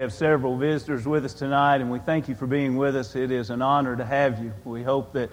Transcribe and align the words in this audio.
We 0.00 0.02
have 0.02 0.12
several 0.12 0.56
visitors 0.56 1.06
with 1.06 1.24
us 1.24 1.34
tonight, 1.34 1.76
and 1.76 1.88
we 1.88 2.00
thank 2.00 2.28
you 2.28 2.34
for 2.34 2.48
being 2.48 2.76
with 2.76 2.96
us. 2.96 3.14
It 3.14 3.30
is 3.30 3.50
an 3.50 3.62
honor 3.62 3.94
to 3.94 4.04
have 4.04 4.42
you. 4.42 4.52
We 4.64 4.82
hope 4.82 5.12
that 5.12 5.30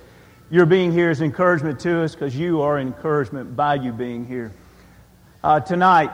your 0.52 0.68
being 0.68 0.92
here 0.92 1.10
is 1.10 1.20
encouragement 1.20 1.80
to 1.80 2.04
us 2.04 2.14
because 2.14 2.36
you 2.36 2.62
are 2.62 2.78
encouragement 2.78 3.56
by 3.56 3.74
you 3.74 3.92
being 3.92 4.24
here. 4.24 4.52
Uh, 5.44 5.62
tonight, 5.62 6.12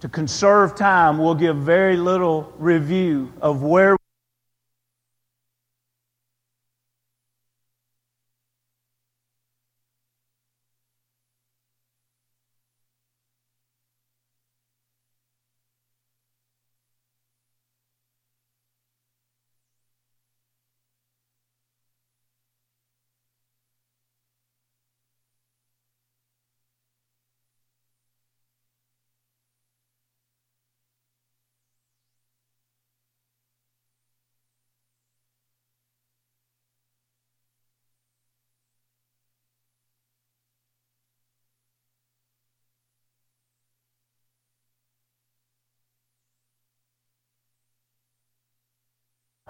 to 0.00 0.08
conserve 0.08 0.74
time, 0.74 1.18
we'll 1.18 1.34
give 1.34 1.54
very 1.58 1.98
little 1.98 2.50
review 2.56 3.30
of 3.42 3.62
where 3.62 3.98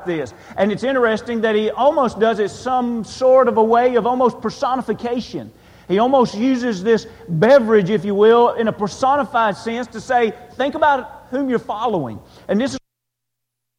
this. 0.06 0.34
And 0.56 0.72
it's 0.72 0.84
interesting 0.84 1.40
that 1.42 1.54
he 1.54 1.70
almost 1.70 2.18
does 2.18 2.38
it 2.38 2.50
some 2.50 3.04
sort 3.04 3.48
of 3.48 3.56
a 3.56 3.62
way 3.62 3.96
of 3.96 4.06
almost 4.06 4.40
personification. 4.40 5.52
He 5.88 5.98
almost 5.98 6.36
uses 6.36 6.82
this 6.82 7.06
beverage, 7.28 7.90
if 7.90 8.04
you 8.04 8.14
will, 8.14 8.50
in 8.54 8.68
a 8.68 8.72
personified 8.72 9.56
sense 9.56 9.88
to 9.88 10.00
say, 10.00 10.32
think 10.54 10.76
about 10.76 11.26
whom 11.30 11.48
you're 11.48 11.58
following. 11.58 12.20
And 12.46 12.60
this 12.60 12.74
is 12.74 12.78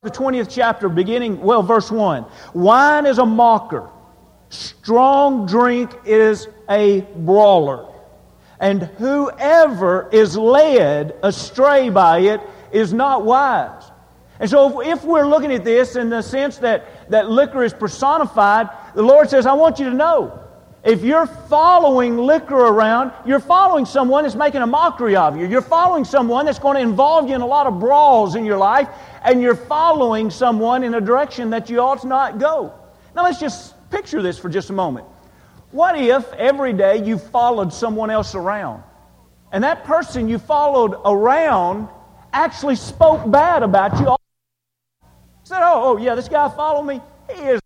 the 0.02 0.12
20th 0.12 0.50
chapter, 0.50 0.90
beginning, 0.90 1.40
well, 1.42 1.64
verse 1.64 1.92
1. 1.92 2.26
Wine 2.54 3.06
is 3.06 3.18
a 3.18 3.26
mocker, 3.26 3.90
strong 4.50 5.46
drink 5.46 5.92
is 6.06 6.48
a 6.70 7.02
brawler. 7.16 7.88
And 8.60 8.84
whoever 8.84 10.10
is 10.12 10.38
led 10.38 11.16
astray 11.24 11.90
by 11.90 12.20
it 12.20 12.42
is 12.72 12.94
not 12.94 13.26
wise. 13.26 13.91
And 14.42 14.50
so, 14.50 14.82
if, 14.82 14.98
if, 14.98 15.04
we're 15.06 15.28
looking 15.28 15.54
at 15.54 15.64
this 15.64 15.96
in 15.96 16.10
the 16.10 16.24
sense 16.24 16.58
that, 16.58 17.10
that 17.12 17.30
liquor 17.30 17.64
is 17.64 17.74
personified, 17.74 18.70
the 18.96 19.04
Lord 19.04 19.30
says, 19.30 19.46
I 19.46 19.54
want 19.54 19.78
you 19.78 19.86
to 19.86 19.94
know. 19.94 20.40
If 20.84 21.04
you're 21.04 21.28
following 21.28 22.18
liquor 22.18 22.56
around, 22.56 23.12
you're 23.24 23.40
following 23.40 23.86
someone 23.86 24.24
that's 24.24 24.34
making 24.34 24.64
a 24.64 24.68
mockery 24.68 25.16
of 25.16 25.38
you. 25.38 25.46
You're 25.46 25.62
following 25.62 26.04
someone 26.04 26.48
that's 26.48 26.58
going 26.58 26.76
to 26.76 26.82
involve 26.82 27.30
you 27.30 27.36
in 27.36 27.42
a 27.42 27.46
lot 27.46 27.68
of 27.68 27.80
brawls 27.80 28.34
in 28.34 28.44
your 28.44 28.58
life, 28.58 28.90
and 29.24 29.44
you're 29.44 29.56
following 29.56 30.32
someone 30.32 30.84
in 30.84 30.96
a 30.96 31.02
direction 31.02 31.52
that 31.52 31.70
you 31.70 31.80
ought 31.80 32.04
not 32.04 32.40
go. 32.40 32.74
Now, 33.16 33.26
let's 33.26 33.40
just 33.40 33.76
picture 33.92 34.24
this 34.24 34.40
for 34.40 34.50
just 34.50 34.72
a 34.72 34.74
moment. 34.74 35.06
What 35.70 35.96
if 35.96 36.34
every 36.34 36.74
day 36.74 37.06
you 37.06 37.20
followed 37.20 37.72
someone 37.72 38.10
else 38.10 38.34
around? 38.34 38.82
And 39.52 39.64
that 39.64 39.84
person 39.84 40.28
you 40.28 40.40
followed 40.40 41.00
around 41.06 41.90
actually 42.34 42.76
spoke 42.76 43.30
bad 43.30 43.62
about 43.62 44.00
you 44.00 44.16
Said, 45.44 45.62
oh, 45.62 45.84
oh, 45.84 45.98
yeah, 45.98 46.16
this 46.16 46.30
guy 46.30 46.50
followed 46.50 46.84
me. 46.84 47.02
He 47.34 47.42
is. 47.42 47.62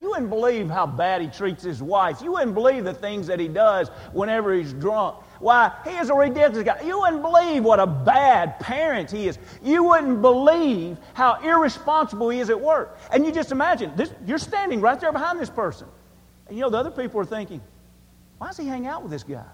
You 0.00 0.10
wouldn't 0.10 0.30
believe 0.30 0.68
how 0.68 0.86
bad 0.86 1.22
he 1.22 1.28
treats 1.28 1.62
his 1.62 1.80
wife. 1.80 2.20
You 2.22 2.32
wouldn't 2.32 2.54
believe 2.54 2.82
the 2.82 2.92
things 2.92 3.28
that 3.28 3.38
he 3.38 3.46
does 3.46 3.88
whenever 4.12 4.52
he's 4.52 4.72
drunk. 4.72 5.16
Why, 5.38 5.72
he 5.84 5.90
is 5.90 6.10
a 6.10 6.14
ridiculous 6.14 6.64
guy. 6.64 6.80
You 6.84 6.98
wouldn't 6.98 7.22
believe 7.22 7.62
what 7.62 7.78
a 7.78 7.86
bad 7.86 8.58
parent 8.58 9.12
he 9.12 9.28
is. 9.28 9.38
You 9.62 9.84
wouldn't 9.84 10.20
believe 10.20 10.98
how 11.14 11.40
irresponsible 11.40 12.30
he 12.30 12.40
is 12.40 12.50
at 12.50 12.60
work. 12.60 12.98
And 13.12 13.24
you 13.24 13.30
just 13.30 13.52
imagine, 13.52 13.92
this, 13.94 14.12
you're 14.26 14.38
standing 14.38 14.80
right 14.80 14.98
there 14.98 15.12
behind 15.12 15.38
this 15.38 15.50
person. 15.50 15.86
And 16.48 16.56
you 16.56 16.62
know, 16.62 16.70
the 16.70 16.78
other 16.78 16.90
people 16.90 17.20
are 17.20 17.24
thinking, 17.24 17.62
why 18.38 18.48
does 18.48 18.56
he 18.56 18.66
hang 18.66 18.88
out 18.88 19.02
with 19.02 19.12
this 19.12 19.22
guy? 19.22 19.44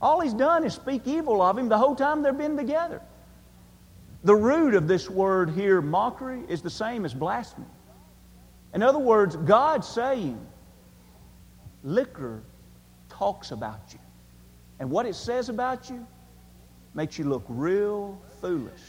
All 0.00 0.20
he's 0.20 0.34
done 0.34 0.64
is 0.64 0.74
speak 0.74 1.06
evil 1.06 1.42
of 1.42 1.58
him 1.58 1.68
the 1.68 1.78
whole 1.78 1.94
time 1.94 2.22
they've 2.22 2.36
been 2.36 2.56
together. 2.56 3.02
The 4.24 4.34
root 4.34 4.74
of 4.74 4.88
this 4.88 5.08
word 5.08 5.50
here, 5.50 5.80
mockery, 5.80 6.42
is 6.48 6.62
the 6.62 6.70
same 6.70 7.04
as 7.04 7.14
blasphemy. 7.14 7.66
In 8.74 8.82
other 8.82 8.98
words, 8.98 9.36
God 9.36 9.84
saying, 9.84 10.44
liquor 11.82 12.42
talks 13.08 13.50
about 13.50 13.80
you. 13.92 13.98
And 14.78 14.90
what 14.90 15.06
it 15.06 15.14
says 15.14 15.48
about 15.48 15.88
you 15.88 16.06
makes 16.94 17.18
you 17.18 17.24
look 17.24 17.44
real 17.48 18.20
foolish. 18.40 18.80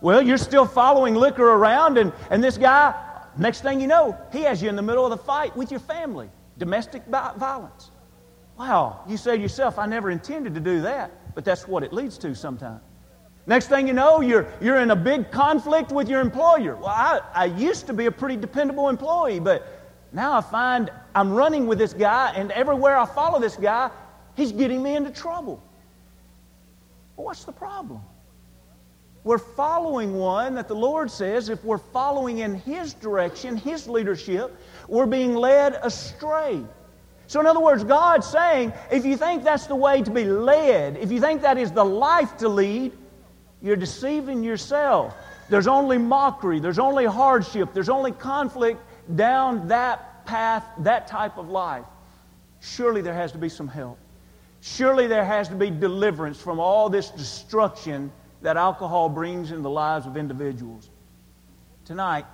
Well, 0.00 0.22
you're 0.22 0.38
still 0.38 0.66
following 0.66 1.14
liquor 1.14 1.48
around, 1.48 1.98
and, 1.98 2.12
and 2.30 2.42
this 2.42 2.56
guy, 2.56 2.94
next 3.36 3.62
thing 3.62 3.80
you 3.80 3.86
know, 3.86 4.16
he 4.32 4.42
has 4.42 4.62
you 4.62 4.68
in 4.68 4.76
the 4.76 4.82
middle 4.82 5.04
of 5.04 5.10
the 5.10 5.16
fight 5.16 5.56
with 5.56 5.70
your 5.70 5.80
family. 5.80 6.30
Domestic 6.58 7.04
violence. 7.06 7.90
Wow, 8.58 9.04
you 9.08 9.16
say 9.16 9.36
to 9.36 9.42
yourself, 9.42 9.78
I 9.78 9.86
never 9.86 10.10
intended 10.10 10.54
to 10.54 10.60
do 10.60 10.80
that, 10.82 11.34
but 11.34 11.44
that's 11.44 11.68
what 11.68 11.84
it 11.84 11.92
leads 11.92 12.18
to 12.18 12.34
sometimes. 12.34 12.80
Next 13.48 13.68
thing 13.68 13.88
you 13.88 13.94
know, 13.94 14.20
you're, 14.20 14.46
you're 14.60 14.76
in 14.76 14.90
a 14.90 14.96
big 14.96 15.30
conflict 15.30 15.90
with 15.90 16.06
your 16.06 16.20
employer. 16.20 16.76
Well, 16.76 16.88
I, 16.88 17.20
I 17.34 17.44
used 17.46 17.86
to 17.86 17.94
be 17.94 18.04
a 18.04 18.12
pretty 18.12 18.36
dependable 18.36 18.90
employee, 18.90 19.40
but 19.40 19.66
now 20.12 20.36
I 20.36 20.42
find 20.42 20.92
I'm 21.14 21.32
running 21.32 21.66
with 21.66 21.78
this 21.78 21.94
guy, 21.94 22.34
and 22.36 22.52
everywhere 22.52 22.98
I 22.98 23.06
follow 23.06 23.40
this 23.40 23.56
guy, 23.56 23.90
he's 24.36 24.52
getting 24.52 24.82
me 24.82 24.96
into 24.96 25.10
trouble. 25.10 25.62
Well, 27.16 27.24
what's 27.24 27.44
the 27.44 27.52
problem? 27.52 28.02
We're 29.24 29.38
following 29.38 30.14
one 30.14 30.54
that 30.56 30.68
the 30.68 30.76
Lord 30.76 31.10
says 31.10 31.48
if 31.48 31.64
we're 31.64 31.78
following 31.78 32.38
in 32.38 32.54
His 32.54 32.92
direction, 32.92 33.56
His 33.56 33.88
leadership, 33.88 34.54
we're 34.88 35.06
being 35.06 35.34
led 35.34 35.78
astray. 35.82 36.62
So, 37.28 37.40
in 37.40 37.46
other 37.46 37.60
words, 37.60 37.82
God's 37.82 38.26
saying 38.26 38.74
if 38.92 39.06
you 39.06 39.16
think 39.16 39.42
that's 39.42 39.66
the 39.66 39.74
way 39.74 40.02
to 40.02 40.10
be 40.10 40.24
led, 40.24 40.98
if 40.98 41.10
you 41.10 41.18
think 41.18 41.40
that 41.42 41.56
is 41.56 41.72
the 41.72 41.84
life 41.84 42.36
to 42.38 42.48
lead, 42.48 42.92
you're 43.62 43.76
deceiving 43.76 44.42
yourself. 44.42 45.14
There's 45.48 45.66
only 45.66 45.98
mockery, 45.98 46.60
there's 46.60 46.78
only 46.78 47.06
hardship, 47.06 47.72
there's 47.72 47.88
only 47.88 48.12
conflict 48.12 48.80
down 49.16 49.68
that 49.68 50.26
path, 50.26 50.64
that 50.78 51.06
type 51.06 51.38
of 51.38 51.48
life. 51.48 51.84
Surely 52.60 53.00
there 53.00 53.14
has 53.14 53.32
to 53.32 53.38
be 53.38 53.48
some 53.48 53.68
help. 53.68 53.98
Surely 54.60 55.06
there 55.06 55.24
has 55.24 55.48
to 55.48 55.54
be 55.54 55.70
deliverance 55.70 56.38
from 56.40 56.58
all 56.60 56.88
this 56.88 57.10
destruction 57.10 58.12
that 58.42 58.56
alcohol 58.56 59.08
brings 59.08 59.52
in 59.52 59.62
the 59.62 59.70
lives 59.70 60.06
of 60.06 60.16
individuals. 60.16 60.90
Tonight, 61.84 62.26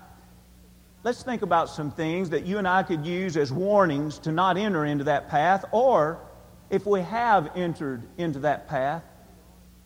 let's 1.04 1.22
think 1.22 1.42
about 1.42 1.68
some 1.68 1.90
things 1.90 2.30
that 2.30 2.44
you 2.44 2.58
and 2.58 2.66
I 2.66 2.82
could 2.82 3.06
use 3.06 3.36
as 3.36 3.52
warnings 3.52 4.18
to 4.20 4.32
not 4.32 4.56
enter 4.56 4.84
into 4.84 5.04
that 5.04 5.28
path, 5.28 5.64
or 5.70 6.18
if 6.70 6.86
we 6.86 7.00
have 7.02 7.50
entered 7.56 8.02
into 8.18 8.40
that 8.40 8.68
path, 8.68 9.02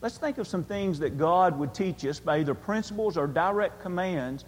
Let's 0.01 0.17
think 0.17 0.39
of 0.39 0.47
some 0.47 0.63
things 0.63 1.01
that 1.01 1.19
God 1.19 1.59
would 1.59 1.75
teach 1.75 2.05
us 2.05 2.21
by 2.21 2.39
either 2.39 2.55
principles 2.55 3.17
or 3.17 3.27
direct 3.27 3.83
commands 3.83 4.45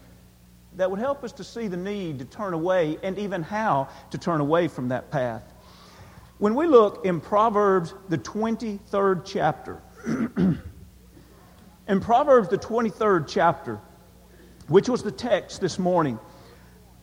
that 0.77 0.88
would 0.88 1.00
help 1.00 1.25
us 1.25 1.33
to 1.33 1.44
see 1.44 1.66
the 1.66 1.77
need 1.77 2.21
to 2.21 2.25
turn 2.25 2.55
away 2.55 2.99
and 3.03 3.19
even 3.19 3.43
how 3.43 3.88
to 4.11 4.19
turn 4.19 4.41
away 4.41 4.69
from 4.69 4.88
that 4.88 5.11
path. 5.11 5.43
When 6.38 6.55
we 6.55 6.66
look 6.66 7.05
in 7.05 7.21
Proverbs, 7.21 7.94
the 8.09 8.19
23rd 8.19 9.22
chapter, 9.25 9.83
in 11.88 12.00
Proverbs, 12.00 12.49
the 12.49 12.56
23rd 12.56 13.27
chapter, 13.28 13.81
which 14.69 14.88
was 14.88 15.02
the 15.02 15.11
text 15.11 15.61
this 15.61 15.81
morning, 15.81 16.19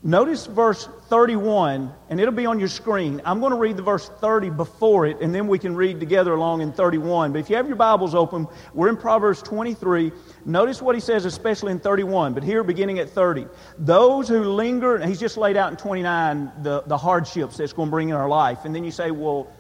Notice 0.07 0.45
verse 0.45 0.87
31, 1.09 1.93
and 2.09 2.21
it'll 2.21 2.33
be 2.33 2.45
on 2.45 2.59
your 2.59 2.69
screen. 2.69 3.21
I'm 3.25 3.41
going 3.41 3.51
to 3.51 3.57
read 3.57 3.75
the 3.75 3.83
verse 3.83 4.07
30 4.07 4.51
before 4.51 5.05
it, 5.05 5.19
and 5.19 5.35
then 5.35 5.49
we 5.49 5.59
can 5.59 5.75
read 5.75 5.99
together 5.99 6.33
along 6.33 6.61
in 6.61 6.71
31. 6.71 7.33
But 7.33 7.39
if 7.39 7.49
you 7.49 7.57
have 7.57 7.67
your 7.67 7.75
Bibles 7.75 8.15
open, 8.15 8.47
we're 8.73 8.87
in 8.87 8.95
Proverbs 8.95 9.41
23. 9.41 10.13
Notice 10.45 10.81
what 10.81 10.95
he 10.95 11.01
says, 11.01 11.25
especially 11.25 11.73
in 11.73 11.81
31, 11.81 12.33
but 12.33 12.41
here 12.41 12.63
beginning 12.63 12.99
at 12.99 13.09
30. 13.09 13.47
Those 13.79 14.29
who 14.29 14.45
linger, 14.45 15.05
he's 15.05 15.19
just 15.19 15.35
laid 15.35 15.57
out 15.57 15.71
in 15.71 15.77
29 15.77 16.53
the, 16.61 16.83
the 16.83 16.97
hardships 16.97 17.57
that's 17.57 17.73
going 17.73 17.89
to 17.89 17.91
bring 17.91 18.07
in 18.07 18.15
our 18.15 18.29
life. 18.29 18.59
And 18.63 18.73
then 18.73 18.85
you 18.85 18.91
say, 18.91 19.11
well, 19.11 19.51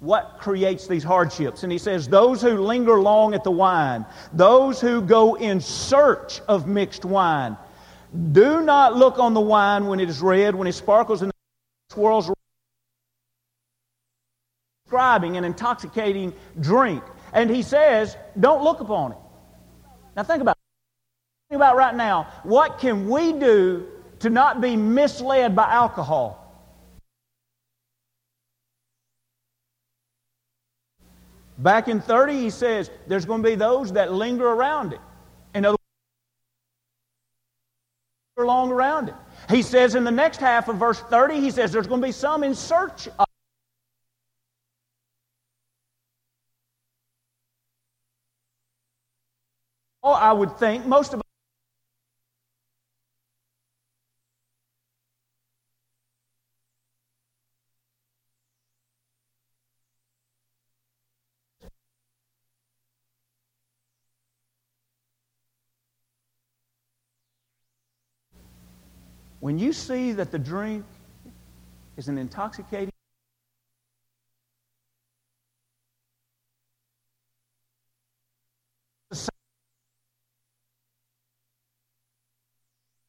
what 0.00 0.38
creates 0.40 0.86
these 0.86 1.04
hardships? 1.04 1.62
And 1.62 1.70
he 1.70 1.78
says, 1.78 2.08
Those 2.08 2.40
who 2.40 2.58
linger 2.58 3.00
long 3.00 3.34
at 3.34 3.44
the 3.44 3.50
wine, 3.50 4.06
those 4.32 4.80
who 4.80 5.02
go 5.02 5.34
in 5.34 5.60
search 5.60 6.40
of 6.48 6.66
mixed 6.66 7.04
wine, 7.04 7.56
do 8.32 8.62
not 8.62 8.96
look 8.96 9.18
on 9.18 9.34
the 9.34 9.40
wine 9.40 9.86
when 9.86 10.00
it 10.00 10.08
is 10.08 10.20
red, 10.20 10.54
when 10.54 10.68
it 10.68 10.72
sparkles 10.72 11.22
and 11.22 11.32
swirls 11.90 12.30
describing 14.84 15.36
an 15.36 15.44
intoxicating 15.44 16.32
drink. 16.60 17.02
And 17.32 17.50
he 17.50 17.62
says, 17.62 18.16
don't 18.38 18.62
look 18.62 18.80
upon 18.80 19.12
it. 19.12 19.18
Now 20.16 20.22
think 20.22 20.40
about 20.40 20.56
it. 21.50 21.56
about 21.56 21.76
right 21.76 21.94
now, 21.94 22.28
what 22.44 22.78
can 22.78 23.08
we 23.08 23.32
do 23.32 23.88
to 24.20 24.30
not 24.30 24.60
be 24.60 24.76
misled 24.76 25.56
by 25.56 25.64
alcohol? 25.64 26.40
Back 31.58 31.88
in 31.88 32.00
30, 32.00 32.38
he 32.38 32.50
says 32.50 32.90
there's 33.06 33.24
going 33.24 33.42
to 33.42 33.48
be 33.48 33.54
those 33.54 33.92
that 33.92 34.12
linger 34.12 34.46
around 34.46 34.92
it. 34.92 35.00
In 35.54 35.64
other 35.64 35.72
words, 35.72 35.82
long 38.46 38.70
around 38.70 39.08
it. 39.08 39.14
He 39.50 39.62
says 39.62 39.94
in 39.94 40.04
the 40.04 40.10
next 40.10 40.38
half 40.38 40.68
of 40.68 40.76
verse 40.76 41.00
30, 41.00 41.40
he 41.40 41.50
says 41.50 41.72
there's 41.72 41.86
going 41.86 42.00
to 42.00 42.06
be 42.06 42.12
some 42.12 42.44
in 42.44 42.54
search 42.54 43.08
of. 43.18 43.26
Oh, 50.02 50.12
I 50.12 50.32
would 50.32 50.58
think 50.58 50.84
most 50.84 51.14
of 51.14 51.23
When 69.44 69.58
you 69.58 69.74
see 69.74 70.12
that 70.12 70.30
the 70.30 70.38
drink 70.38 70.86
is 71.98 72.08
an 72.08 72.16
intoxicating 72.16 72.90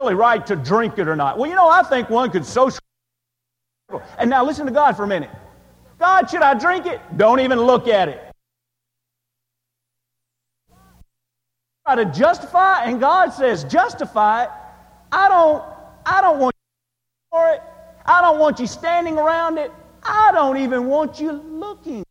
really 0.01 0.15
right 0.15 0.45
to 0.47 0.57
drink 0.57 0.99
it 0.99 1.07
or 1.07 1.15
not. 1.15 1.37
Well, 1.37 1.49
you 1.49 1.55
know, 1.55 1.69
I 1.69 1.83
think 1.83 2.09
one 2.09 2.29
could 2.31 2.45
social. 2.45 2.81
And 4.17 4.29
now 4.29 4.43
listen 4.43 4.65
to 4.65 4.73
God 4.73 4.97
for 4.97 5.05
a 5.05 5.07
minute. 5.07 5.29
God, 5.99 6.29
should 6.29 6.41
I 6.41 6.53
drink 6.53 6.85
it? 6.85 6.99
Don't 7.15 7.39
even 7.39 7.61
look 7.61 7.87
at 7.87 8.09
it. 8.09 8.21
Try 11.85 11.95
to 11.95 12.03
justify, 12.03 12.83
and 12.83 12.99
God 12.99 13.29
says, 13.29 13.63
justify 13.63 14.43
it. 14.43 14.49
I 15.13 15.29
don't 15.29 15.74
I 16.05 16.21
don't 16.21 16.39
want 16.39 16.55
you 16.55 17.37
for 17.37 17.49
it. 17.51 17.61
I 18.05 18.21
don't 18.21 18.39
want 18.39 18.59
you 18.59 18.67
standing 18.67 19.17
around 19.17 19.57
it. 19.57 19.71
I 20.03 20.31
don't 20.31 20.57
even 20.57 20.85
want 20.85 21.19
you 21.19 21.31
looking. 21.31 22.05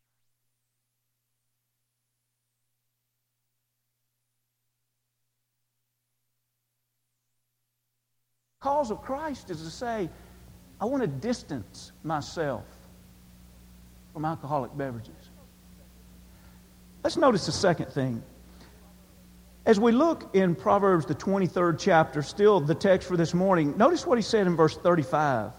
cause 8.65 8.91
of 8.91 9.03
Christ 9.03 9.51
is 9.51 9.63
to 9.63 9.71
say, 9.71 10.09
I 10.81 10.87
want 10.87 11.03
to 11.03 11.07
distance 11.07 11.93
myself 12.03 12.65
from 14.15 14.25
alcoholic 14.25 14.75
beverages. 14.75 15.31
Let's 17.03 17.19
notice 17.19 17.45
the 17.45 17.53
second 17.53 17.93
thing. 17.93 18.23
As 19.67 19.81
we 19.81 19.93
look 19.93 20.35
in 20.35 20.55
Proverbs, 20.55 21.07
the 21.07 21.15
23rd 21.15 21.79
chapter, 21.79 22.23
still 22.23 22.61
the 22.61 22.75
text 22.75 23.09
for 23.09 23.17
this 23.17 23.33
morning, 23.33 23.77
notice 23.79 24.07
what 24.07 24.19
he 24.19 24.23
said 24.23 24.47
in 24.47 24.57
verse 24.57 24.77
35. 24.77 25.53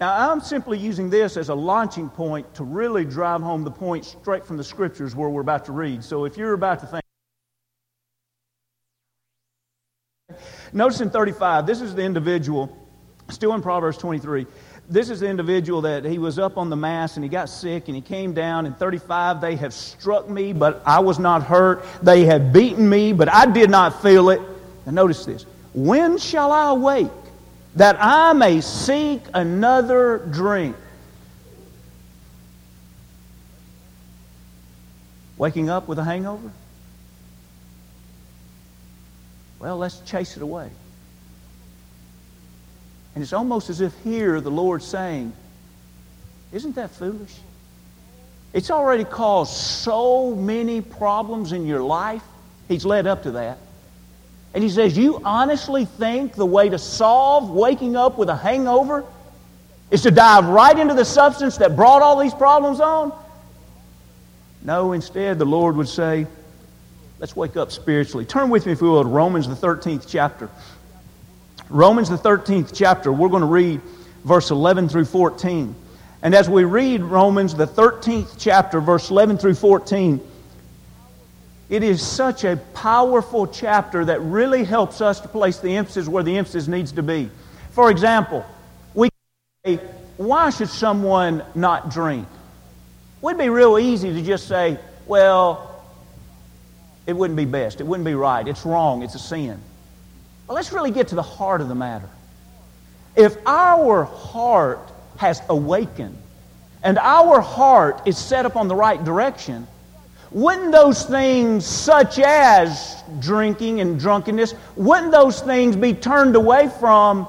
Now, 0.00 0.32
I'm 0.32 0.40
simply 0.40 0.78
using 0.78 1.10
this 1.10 1.36
as 1.36 1.48
a 1.48 1.54
launching 1.54 2.08
point 2.08 2.56
to 2.56 2.64
really 2.64 3.04
drive 3.04 3.40
home 3.40 3.62
the 3.62 3.70
point 3.70 4.04
straight 4.04 4.44
from 4.44 4.56
the 4.56 4.64
scriptures 4.64 5.14
where 5.14 5.28
we're 5.28 5.42
about 5.42 5.66
to 5.66 5.72
read. 5.72 6.02
So 6.02 6.24
if 6.24 6.36
you're 6.36 6.54
about 6.54 6.80
to 6.80 6.86
think, 6.86 7.04
notice 10.72 11.00
in 11.00 11.10
35, 11.10 11.66
this 11.66 11.80
is 11.80 11.94
the 11.94 12.02
individual, 12.02 12.76
still 13.28 13.54
in 13.54 13.62
Proverbs 13.62 13.96
23 13.96 14.46
this 14.88 15.10
is 15.10 15.20
the 15.20 15.28
individual 15.28 15.82
that 15.82 16.04
he 16.04 16.18
was 16.18 16.38
up 16.38 16.58
on 16.58 16.68
the 16.68 16.76
mass 16.76 17.16
and 17.16 17.24
he 17.24 17.30
got 17.30 17.48
sick 17.48 17.88
and 17.88 17.94
he 17.94 18.02
came 18.02 18.34
down. 18.34 18.66
In 18.66 18.74
35, 18.74 19.40
they 19.40 19.56
have 19.56 19.72
struck 19.72 20.28
me, 20.28 20.52
but 20.52 20.82
I 20.84 21.00
was 21.00 21.18
not 21.18 21.42
hurt. 21.42 21.84
They 22.02 22.24
have 22.24 22.52
beaten 22.52 22.88
me, 22.88 23.12
but 23.12 23.32
I 23.32 23.46
did 23.46 23.70
not 23.70 24.02
feel 24.02 24.30
it. 24.30 24.40
And 24.86 24.94
notice 24.94 25.24
this 25.24 25.44
When 25.72 26.18
shall 26.18 26.52
I 26.52 26.70
awake 26.70 27.10
that 27.76 27.96
I 28.00 28.32
may 28.32 28.60
seek 28.60 29.22
another 29.32 30.18
drink? 30.30 30.76
Waking 35.38 35.70
up 35.70 35.88
with 35.88 35.98
a 35.98 36.04
hangover? 36.04 36.52
Well, 39.58 39.78
let's 39.78 40.00
chase 40.00 40.36
it 40.36 40.42
away. 40.42 40.70
And 43.14 43.22
it's 43.22 43.32
almost 43.32 43.70
as 43.70 43.80
if 43.80 43.92
here 44.02 44.40
the 44.40 44.50
Lord's 44.50 44.86
saying, 44.86 45.32
Isn't 46.52 46.74
that 46.76 46.90
foolish? 46.90 47.34
It's 48.52 48.70
already 48.70 49.04
caused 49.04 49.54
so 49.54 50.34
many 50.34 50.80
problems 50.80 51.52
in 51.52 51.66
your 51.66 51.82
life. 51.82 52.22
He's 52.68 52.84
led 52.84 53.06
up 53.06 53.22
to 53.24 53.32
that. 53.32 53.58
And 54.54 54.62
he 54.62 54.70
says, 54.70 54.96
You 54.96 55.20
honestly 55.24 55.84
think 55.84 56.34
the 56.34 56.46
way 56.46 56.68
to 56.68 56.78
solve 56.78 57.50
waking 57.50 57.96
up 57.96 58.18
with 58.18 58.28
a 58.28 58.36
hangover 58.36 59.04
is 59.90 60.02
to 60.02 60.10
dive 60.10 60.46
right 60.46 60.78
into 60.78 60.94
the 60.94 61.04
substance 61.04 61.58
that 61.58 61.76
brought 61.76 62.02
all 62.02 62.18
these 62.18 62.34
problems 62.34 62.80
on? 62.80 63.12
No, 64.62 64.92
instead, 64.92 65.38
the 65.38 65.44
Lord 65.44 65.76
would 65.76 65.88
say, 65.88 66.26
Let's 67.18 67.36
wake 67.36 67.56
up 67.56 67.70
spiritually. 67.70 68.24
Turn 68.24 68.50
with 68.50 68.66
me, 68.66 68.72
if 68.72 68.80
you 68.80 68.88
will, 68.88 69.02
to 69.04 69.08
Romans, 69.08 69.46
the 69.46 69.54
13th 69.54 70.06
chapter. 70.08 70.50
Romans, 71.72 72.10
the 72.10 72.18
13th 72.18 72.72
chapter, 72.74 73.10
we're 73.10 73.30
going 73.30 73.40
to 73.40 73.46
read 73.46 73.80
verse 74.24 74.50
11 74.50 74.90
through 74.90 75.06
14. 75.06 75.74
And 76.22 76.34
as 76.34 76.48
we 76.48 76.64
read 76.64 77.02
Romans, 77.02 77.54
the 77.54 77.66
13th 77.66 78.36
chapter, 78.38 78.80
verse 78.80 79.10
11 79.10 79.38
through 79.38 79.54
14, 79.54 80.20
it 81.70 81.82
is 81.82 82.06
such 82.06 82.44
a 82.44 82.58
powerful 82.74 83.46
chapter 83.46 84.04
that 84.04 84.20
really 84.20 84.64
helps 84.64 85.00
us 85.00 85.20
to 85.20 85.28
place 85.28 85.58
the 85.58 85.74
emphasis 85.76 86.06
where 86.06 86.22
the 86.22 86.36
emphasis 86.36 86.68
needs 86.68 86.92
to 86.92 87.02
be. 87.02 87.30
For 87.70 87.90
example, 87.90 88.44
we 88.92 89.08
say, 89.64 89.76
why 90.18 90.50
should 90.50 90.68
someone 90.68 91.42
not 91.54 91.90
drink? 91.90 92.28
It 92.28 93.22
would 93.22 93.38
be 93.38 93.48
real 93.48 93.78
easy 93.78 94.12
to 94.12 94.22
just 94.22 94.46
say, 94.46 94.78
well, 95.06 95.82
it 97.06 97.14
wouldn't 97.14 97.38
be 97.38 97.46
best. 97.46 97.80
It 97.80 97.84
wouldn't 97.84 98.04
be 98.04 98.14
right. 98.14 98.46
It's 98.46 98.66
wrong. 98.66 99.02
It's 99.02 99.14
a 99.14 99.18
sin. 99.18 99.58
Let's 100.52 100.70
really 100.70 100.90
get 100.90 101.08
to 101.08 101.14
the 101.14 101.22
heart 101.22 101.62
of 101.62 101.68
the 101.68 101.74
matter. 101.74 102.08
If 103.16 103.36
our 103.46 104.04
heart 104.04 104.92
has 105.16 105.40
awakened 105.48 106.18
and 106.82 106.98
our 106.98 107.40
heart 107.40 108.02
is 108.06 108.18
set 108.18 108.44
up 108.44 108.54
on 108.54 108.68
the 108.68 108.74
right 108.74 109.02
direction, 109.02 109.66
wouldn't 110.30 110.70
those 110.70 111.06
things 111.06 111.64
such 111.64 112.18
as 112.18 113.02
drinking 113.18 113.80
and 113.80 113.98
drunkenness, 113.98 114.54
wouldn't 114.76 115.10
those 115.10 115.40
things 115.40 115.74
be 115.74 115.94
turned 115.94 116.36
away 116.36 116.70
from 116.80 117.26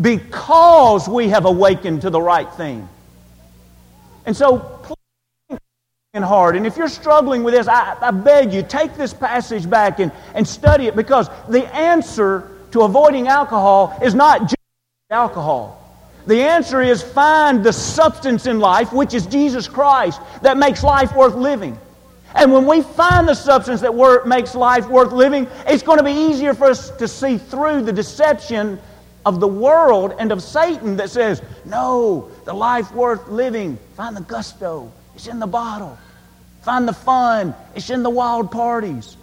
because 0.00 1.08
we 1.08 1.28
have 1.28 1.46
awakened 1.46 2.02
to 2.02 2.10
the 2.10 2.22
right 2.22 2.52
thing? 2.54 2.88
And 4.26 4.36
so, 4.36 4.80
and 6.14 6.24
hard. 6.24 6.54
And 6.54 6.66
if 6.66 6.76
you're 6.76 6.88
struggling 6.88 7.42
with 7.42 7.54
this, 7.54 7.66
I, 7.66 7.96
I, 8.00 8.12
beg 8.12 8.52
you, 8.52 8.62
take 8.62 8.94
this 8.94 9.12
passage 9.12 9.68
back 9.68 9.98
and, 9.98 10.12
and 10.34 10.46
study 10.46 10.86
it 10.86 10.94
because 10.94 11.28
the 11.48 11.66
answer 11.74 12.58
to 12.72 12.82
avoiding 12.82 13.28
alcohol 13.28 13.98
is 14.02 14.14
not 14.14 14.42
just 14.42 14.56
alcohol. 15.10 15.76
The 16.26 16.42
answer 16.42 16.82
is 16.82 17.02
find 17.02 17.64
the 17.64 17.72
substance 17.72 18.46
in 18.46 18.60
life, 18.60 18.92
which 18.92 19.14
is 19.14 19.26
Jesus 19.26 19.66
Christ, 19.66 20.20
that 20.42 20.56
makes 20.56 20.82
life 20.82 21.14
worth 21.14 21.34
living. 21.34 21.78
And 22.34 22.52
when 22.52 22.66
we 22.66 22.82
find 22.82 23.26
the 23.26 23.34
substance 23.34 23.80
that 23.80 23.94
work, 23.94 24.26
makes 24.26 24.54
life 24.54 24.86
worth 24.88 25.12
living, 25.12 25.48
it's 25.66 25.82
going 25.82 25.98
to 25.98 26.04
be 26.04 26.12
easier 26.12 26.54
for 26.54 26.66
us 26.66 26.90
to 26.92 27.08
see 27.08 27.38
through 27.38 27.82
the 27.82 27.92
deception 27.92 28.78
of 29.26 29.40
the 29.40 29.48
world 29.48 30.14
and 30.18 30.30
of 30.30 30.42
Satan 30.42 30.96
that 30.96 31.10
says, 31.10 31.42
no, 31.64 32.30
the 32.44 32.52
life 32.52 32.92
worth 32.92 33.26
living, 33.28 33.78
find 33.96 34.16
the 34.16 34.22
gusto, 34.22 34.92
it's 35.14 35.26
in 35.26 35.40
the 35.40 35.46
bottle. 35.46 35.98
Find 36.62 36.86
the 36.86 36.92
fun. 36.92 37.54
It's 37.74 37.90
in 37.90 38.02
the 38.02 38.10
wild 38.10 38.50
parties. 38.50 39.16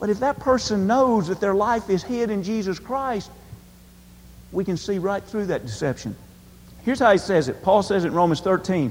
But 0.00 0.08
if 0.08 0.20
that 0.20 0.40
person 0.40 0.86
knows 0.86 1.28
that 1.28 1.40
their 1.40 1.54
life 1.54 1.90
is 1.90 2.02
hid 2.02 2.30
in 2.30 2.42
Jesus 2.42 2.78
Christ, 2.78 3.30
we 4.50 4.64
can 4.64 4.76
see 4.76 4.98
right 4.98 5.22
through 5.22 5.46
that 5.46 5.66
deception. 5.66 6.16
Here's 6.84 6.98
how 6.98 7.12
he 7.12 7.18
says 7.18 7.48
it. 7.48 7.62
Paul 7.62 7.82
says 7.82 8.04
it 8.04 8.08
in 8.08 8.14
Romans 8.14 8.40
13. 8.40 8.90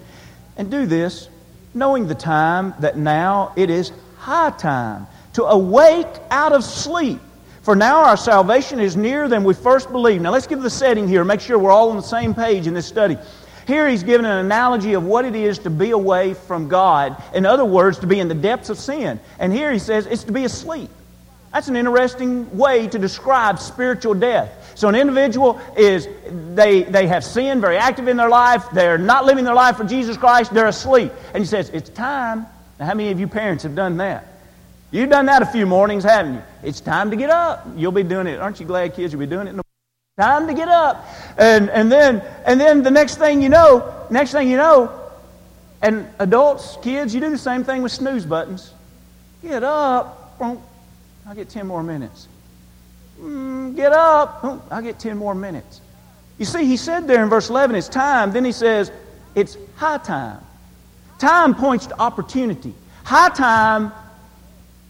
And 0.56 0.70
do 0.70 0.86
this, 0.86 1.28
knowing 1.74 2.08
the 2.08 2.16
time 2.16 2.76
that 2.80 2.98
now 2.98 3.54
it 3.56 3.70
is 3.70 3.92
high 4.18 4.52
time 4.52 5.08
to 5.34 5.46
awake 5.46 6.08
out 6.30 6.54
of 6.54 6.64
sleep. 6.64 7.20
For 7.64 7.76
now 7.76 8.04
our 8.04 8.18
salvation 8.18 8.80
is 8.80 8.96
nearer 8.96 9.28
than 9.28 9.44
we 9.44 9.54
first 9.54 9.92
believed. 9.92 10.22
Now 10.22 10.32
let's 10.32 10.48
give 10.48 10.62
the 10.62 10.70
setting 10.70 11.08
here. 11.08 11.24
Make 11.24 11.42
sure 11.42 11.58
we're 11.58 11.72
all 11.72 11.90
on 11.90 11.96
the 11.96 12.02
same 12.04 12.34
page 12.34 12.68
in 12.68 12.74
this 12.74 12.86
study. 12.86 13.18
Here 13.68 13.88
he's 13.88 14.04
given 14.04 14.26
an 14.26 14.46
analogy 14.46 14.94
of 14.94 15.04
what 15.04 15.26
it 15.26 15.36
is 15.36 15.60
to 15.60 15.70
be 15.70 15.92
away 15.92 16.34
from 16.34 16.68
God. 16.68 17.22
In 17.34 17.46
other 17.46 17.66
words, 17.66 18.00
to 18.00 18.08
be 18.08 18.20
in 18.20 18.28
the 18.28 18.36
depths 18.36 18.70
of 18.70 18.78
sin. 18.78 19.20
And 19.40 19.54
here 19.54 19.72
he 19.72 19.80
says 19.80 20.06
it's 20.06 20.24
to 20.24 20.32
be 20.32 20.44
asleep. 20.44 20.90
That's 21.52 21.68
an 21.68 21.76
interesting 21.76 22.58
way 22.58 22.88
to 22.88 23.00
describe 23.00 23.60
spiritual 23.60 24.14
death. 24.14 24.74
So 24.76 24.88
an 24.88 24.96
individual 24.96 25.60
is, 25.76 26.08
they, 26.56 26.84
they 26.84 27.08
have 27.08 27.24
sin 27.24 27.60
very 27.60 27.78
active 27.78 28.08
in 28.08 28.18
their 28.18 28.30
life. 28.30 28.66
They're 28.72 28.98
not 28.98 29.26
living 29.26 29.44
their 29.44 29.56
life 29.56 29.78
for 29.78 29.84
Jesus 29.84 30.16
Christ. 30.16 30.54
They're 30.54 30.68
asleep. 30.68 31.12
And 31.34 31.42
he 31.42 31.48
says, 31.48 31.70
it's 31.70 31.90
time. 31.90 32.46
Now, 32.80 32.86
how 32.86 32.94
many 32.94 33.12
of 33.12 33.20
you 33.20 33.28
parents 33.28 33.64
have 33.64 33.76
done 33.76 33.98
that? 33.98 34.26
You've 34.92 35.10
done 35.10 35.26
that 35.26 35.42
a 35.42 35.46
few 35.46 35.66
mornings, 35.66 36.04
haven't 36.04 36.36
you? 36.36 36.44
It's 36.64 36.82
time 36.82 37.12
to 37.12 37.16
get 37.16 37.30
up. 37.30 37.68
You'll 37.76 37.92
be 37.92 38.04
doing 38.04 38.28
it. 38.28 38.40
Aren't 38.40 38.60
you 38.60 38.66
glad, 38.66 38.94
kids? 38.96 39.12
You'll 39.12 39.20
be 39.20 39.28
doing 39.28 39.48
it 39.48 39.52
in 39.52 39.58
the 39.58 39.64
Time 40.20 40.48
to 40.48 40.54
get 40.54 40.68
up. 40.68 41.08
And, 41.38 41.70
and, 41.70 41.90
then, 41.90 42.22
and 42.46 42.60
then 42.60 42.84
the 42.84 42.92
next 42.92 43.16
thing 43.16 43.42
you 43.42 43.48
know, 43.48 44.06
next 44.10 44.34
thing 44.34 44.50
you 44.50 44.58
know, 44.58 44.92
and 45.82 46.10
adults, 46.20 46.78
kids, 46.82 47.16
you 47.16 47.22
do 47.22 47.30
the 47.30 47.38
same 47.38 47.64
thing 47.64 47.84
with 47.84 47.94
snooze 47.94 48.26
buttons. 48.26 48.74
Get 49.42 49.64
up. 49.64 50.38
I'll 51.30 51.36
get 51.36 51.48
10 51.48 51.68
more 51.68 51.84
minutes. 51.84 52.28
Mm, 53.22 53.76
get 53.76 53.92
up. 53.92 54.44
I'll 54.72 54.82
get 54.82 54.98
10 54.98 55.16
more 55.16 55.36
minutes. 55.36 55.80
You 56.40 56.46
see, 56.46 56.66
he 56.66 56.76
said 56.76 57.08
there 57.08 57.22
in 57.22 57.30
verse 57.30 57.52
11, 57.52 57.76
it's 57.76 57.88
time. 57.88 58.32
Then 58.32 58.44
he 58.44 58.52
says, 58.52 58.92
it's 59.36 59.56
high 59.76 60.00
time. 60.00 60.42
Time 61.20 61.54
points 61.54 61.86
to 61.86 62.00
opportunity. 62.00 62.74
High 63.04 63.30
time 63.30 63.92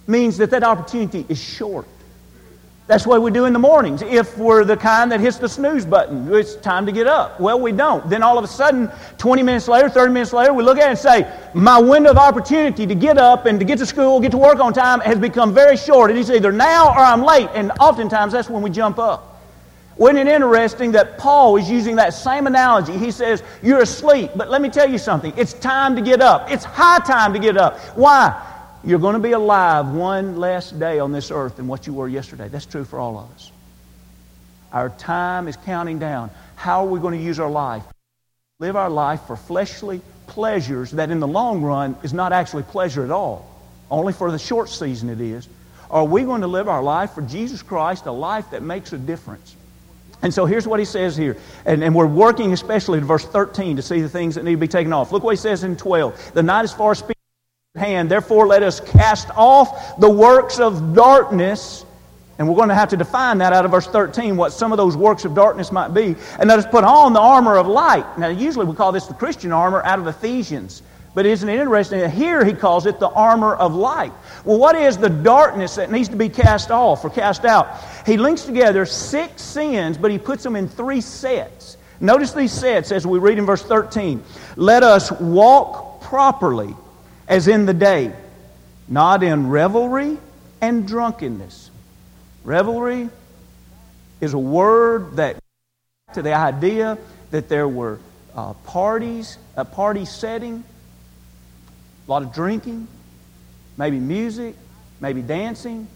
means 0.08 0.38
that 0.38 0.52
that 0.52 0.64
opportunity 0.64 1.26
is 1.28 1.44
short. 1.44 1.88
That's 2.90 3.06
what 3.06 3.22
we 3.22 3.30
do 3.30 3.46
in 3.46 3.54
the 3.54 3.60
mornings. 3.60 4.02
If 4.02 4.36
we're 4.36 4.66
the 4.66 4.76
kind 4.76 5.12
that 5.12 5.20
hits 5.20 5.38
the 5.38 5.48
snooze 5.48 5.86
button, 5.86 6.34
it's 6.34 6.56
time 6.56 6.88
to 6.88 6.92
get 6.92 7.06
up. 7.06 7.40
Well, 7.40 7.60
we 7.60 7.72
don't. 7.72 8.10
Then 8.10 8.24
all 8.24 8.36
of 8.40 8.44
a 8.44 8.48
sudden, 8.48 8.90
20 9.20 9.44
minutes 9.44 9.68
later, 9.68 9.90
30 9.90 10.12
minutes 10.12 10.34
later, 10.34 10.54
we 10.54 10.64
look 10.64 10.80
at 10.80 10.88
it 10.88 10.90
and 10.90 10.98
say, 10.98 11.32
My 11.54 11.80
window 11.80 12.10
of 12.10 12.18
opportunity 12.18 12.88
to 12.88 12.96
get 12.96 13.20
up 13.20 13.46
and 13.46 13.60
to 13.60 13.66
get 13.66 13.78
to 13.78 13.86
school, 13.86 14.20
get 14.20 14.32
to 14.32 14.40
work 14.40 14.58
on 14.58 14.74
time 14.74 15.02
has 15.02 15.20
become 15.20 15.54
very 15.54 15.78
short. 15.78 16.10
And 16.10 16.20
it's 16.20 16.32
either 16.32 16.52
now 16.52 16.90
or 16.90 16.98
I'm 16.98 17.22
late. 17.22 17.48
And 17.54 17.72
oftentimes 17.80 18.34
that's 18.34 18.50
when 18.50 18.64
we 18.64 18.72
jump 18.72 18.98
up. 18.98 19.40
Wasn't 19.98 20.18
it 20.18 20.28
interesting 20.28 20.92
that 20.94 21.20
Paul 21.20 21.58
is 21.58 21.70
using 21.70 21.96
that 21.98 22.16
same 22.16 22.48
analogy? 22.48 22.98
He 22.98 23.12
says, 23.12 23.44
You're 23.62 23.84
asleep, 23.84 24.32
but 24.36 24.50
let 24.50 24.64
me 24.64 24.70
tell 24.70 24.90
you 24.90 24.98
something. 24.98 25.32
It's 25.38 25.54
time 25.54 25.96
to 25.96 26.02
get 26.02 26.22
up. 26.22 26.50
It's 26.50 26.64
high 26.64 27.06
time 27.06 27.34
to 27.34 27.40
get 27.40 27.56
up. 27.56 27.78
Why? 27.96 28.49
You're 28.84 29.00
going 29.00 29.14
to 29.14 29.20
be 29.20 29.34
alive 29.34 29.90
one 29.90 30.38
less 30.38 30.72
day 30.72 31.00
on 31.00 31.12
this 31.12 31.32
earth 31.32 31.58
than 31.58 31.68
what 31.68 31.86
you 31.86 31.94
were 31.94 32.08
yesterday. 32.08 32.48
That's 32.48 32.66
true 32.66 32.86
for 32.86 33.00
all 33.00 33.18
of 33.18 33.30
us. 33.32 33.52
Our 34.72 34.90
time 34.90 35.48
is 35.48 35.58
counting 35.58 36.00
down. 36.00 36.32
How 36.56 36.86
are 36.86 36.90
we 36.90 37.00
going 37.00 37.18
to 37.18 37.24
use 37.24 37.40
our 37.40 37.50
life? 37.50 37.84
Live 38.60 38.76
our 38.76 38.90
life 38.90 39.22
for 39.28 39.36
fleshly 39.36 40.02
pleasures 40.28 40.92
that 40.92 41.12
in 41.12 41.20
the 41.20 41.28
long 41.28 41.62
run 41.62 41.98
is 42.04 42.14
not 42.14 42.32
actually 42.32 42.64
pleasure 42.64 43.04
at 43.04 43.12
all. 43.12 43.50
Only 43.90 44.14
for 44.14 44.32
the 44.32 44.40
short 44.40 44.70
season 44.70 45.10
it 45.10 45.20
is. 45.20 45.48
Are 45.90 46.06
we 46.06 46.24
going 46.24 46.42
to 46.42 46.48
live 46.48 46.68
our 46.68 46.84
life 46.84 47.12
for 47.12 47.22
Jesus 47.24 47.64
Christ, 47.64 48.06
a 48.06 48.12
life 48.12 48.52
that 48.52 48.62
makes 48.62 48.94
a 48.94 48.98
difference? 48.98 49.56
And 50.22 50.34
so 50.34 50.46
here's 50.46 50.68
what 50.68 50.80
he 50.80 50.86
says 50.86 51.18
here. 51.18 51.38
And, 51.66 51.84
and 51.84 51.96
we're 51.96 52.06
working 52.06 52.54
especially 52.54 53.00
to 53.00 53.06
verse 53.06 53.26
13 53.26 53.78
to 53.78 53.82
see 53.82 54.02
the 54.02 54.10
things 54.10 54.36
that 54.36 54.44
need 54.44 54.52
to 54.52 54.58
be 54.58 54.68
taken 54.68 54.94
off. 54.94 55.12
Look 55.12 55.24
what 55.24 55.32
he 55.32 55.38
says 55.38 55.64
in 55.64 55.76
12. 55.78 56.34
The 56.34 56.44
night 56.44 56.66
is 56.66 56.74
far 56.74 56.94
spent 56.94 57.19
hand. 57.78 58.10
Therefore, 58.10 58.48
let 58.48 58.64
us 58.64 58.80
cast 58.80 59.30
off 59.36 60.00
the 60.00 60.10
works 60.10 60.60
of 60.60 60.96
darkness. 60.96 61.86
And 62.40 62.50
we're 62.50 62.56
going 62.56 62.70
to 62.70 62.74
have 62.74 62.90
to 62.90 62.98
define 62.98 63.38
that 63.38 63.54
out 63.54 63.64
of 63.64 63.70
verse 63.70 63.86
13, 63.86 64.36
what 64.36 64.54
some 64.54 64.72
of 64.72 64.80
those 64.80 64.98
works 64.98 65.24
of 65.24 65.36
darkness 65.36 65.72
might 65.72 65.90
be. 65.90 66.16
And 66.40 66.50
let 66.50 66.58
us 66.58 66.66
put 66.66 66.84
on 66.84 67.14
the 67.14 67.20
armor 67.20 67.58
of 67.58 67.68
light. 67.68 68.18
Now, 68.18 68.30
usually 68.30 68.66
we 68.66 68.74
call 68.74 68.92
this 68.92 69.06
the 69.06 69.14
Christian 69.14 69.52
armor 69.52 69.84
out 69.84 70.00
of 70.00 70.08
Ephesians. 70.08 70.82
But 71.14 71.28
isn't 71.28 71.48
it 71.48 71.60
interesting 71.60 72.00
that 72.00 72.10
here 72.10 72.44
he 72.44 72.54
calls 72.54 72.88
it 72.88 73.00
the 73.00 73.10
armor 73.10 73.54
of 73.54 73.76
light? 73.76 74.14
Well, 74.46 74.58
what 74.58 74.76
is 74.76 74.98
the 74.98 75.10
darkness 75.10 75.76
that 75.76 75.92
needs 75.92 76.10
to 76.10 76.16
be 76.16 76.28
cast 76.28 76.72
off 76.72 77.06
or 77.06 77.12
cast 77.12 77.46
out? 77.46 77.84
He 78.04 78.18
links 78.18 78.46
together 78.46 78.84
six 78.88 79.44
sins, 79.44 79.96
but 79.96 80.10
he 80.10 80.18
puts 80.18 80.42
them 80.42 80.56
in 80.56 80.68
three 80.68 81.02
sets. 81.02 81.78
Notice 82.00 82.32
these 82.32 82.52
sets 82.52 82.92
as 82.92 83.06
we 83.06 83.20
read 83.20 83.38
in 83.38 83.46
verse 83.46 83.62
13. 83.62 84.24
Let 84.56 84.82
us 84.82 85.12
walk 85.12 86.02
properly 86.02 86.76
as 87.30 87.48
in 87.48 87.68
the 87.68 87.74
day, 87.74 88.12
not 88.88 89.24
in 89.24 89.50
revelry 89.50 90.18
and 90.62 90.88
drunkenness. 90.88 91.70
Revelry 92.44 93.10
is 94.20 94.34
a 94.34 94.40
word 94.40 95.16
that 95.18 95.38
to 96.14 96.24
the 96.24 96.34
idea 96.34 96.98
that 97.30 97.48
there 97.48 97.68
were 97.68 98.00
uh, 98.36 98.54
parties, 98.66 99.38
a 99.56 99.64
party 99.64 100.06
setting, 100.06 100.64
a 102.08 102.12
lot 102.12 102.24
of 102.24 102.34
drinking, 102.34 102.88
maybe 103.78 104.00
music, 104.00 104.56
maybe 105.00 105.22
dancing. 105.22 105.88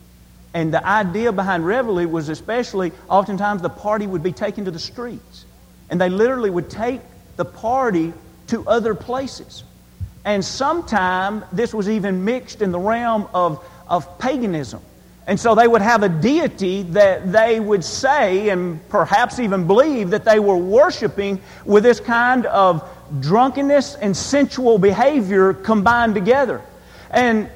And 0.54 0.72
the 0.72 0.86
idea 0.86 1.32
behind 1.32 1.66
revelry 1.66 2.06
was 2.06 2.30
especially 2.30 2.92
oftentimes 3.10 3.64
the 3.64 3.70
party 3.70 4.06
would 4.06 4.22
be 4.22 4.32
taken 4.32 4.66
to 4.66 4.72
the 4.72 4.80
streets. 4.80 5.46
And 5.90 6.00
they 6.00 6.10
literally 6.10 6.52
would 6.52 6.70
take 6.70 7.02
the 7.38 7.46
party 7.46 8.14
to 8.48 8.68
other 8.68 8.94
places. 8.94 9.64
And 10.26 10.44
sometime 10.44 11.44
this 11.52 11.74
was 11.74 11.90
even 11.90 12.24
mixed 12.24 12.62
in 12.62 12.72
the 12.72 12.80
realm 12.80 13.28
of, 13.34 13.64
of 13.88 14.18
paganism. 14.20 14.82
And 15.26 15.40
so 15.40 15.56
they 15.56 15.68
would 15.68 15.82
have 15.82 16.04
a 16.04 16.10
deity 16.10 16.84
that 16.84 17.32
they 17.32 17.60
would 17.60 17.84
say 17.84 18.50
and 18.50 18.88
perhaps 18.90 19.40
even 19.40 19.68
believe 19.68 20.10
that 20.10 20.26
they 20.26 20.40
were 20.40 20.58
worshiping 20.58 21.42
with 21.66 21.84
this 21.84 22.00
kind 22.00 22.46
of 22.46 22.88
drunkenness 23.22 23.96
and 23.96 24.16
sensual 24.16 24.78
behavior 24.78 25.54
combined 25.54 26.14
together. 26.14 26.62
And 27.10 27.50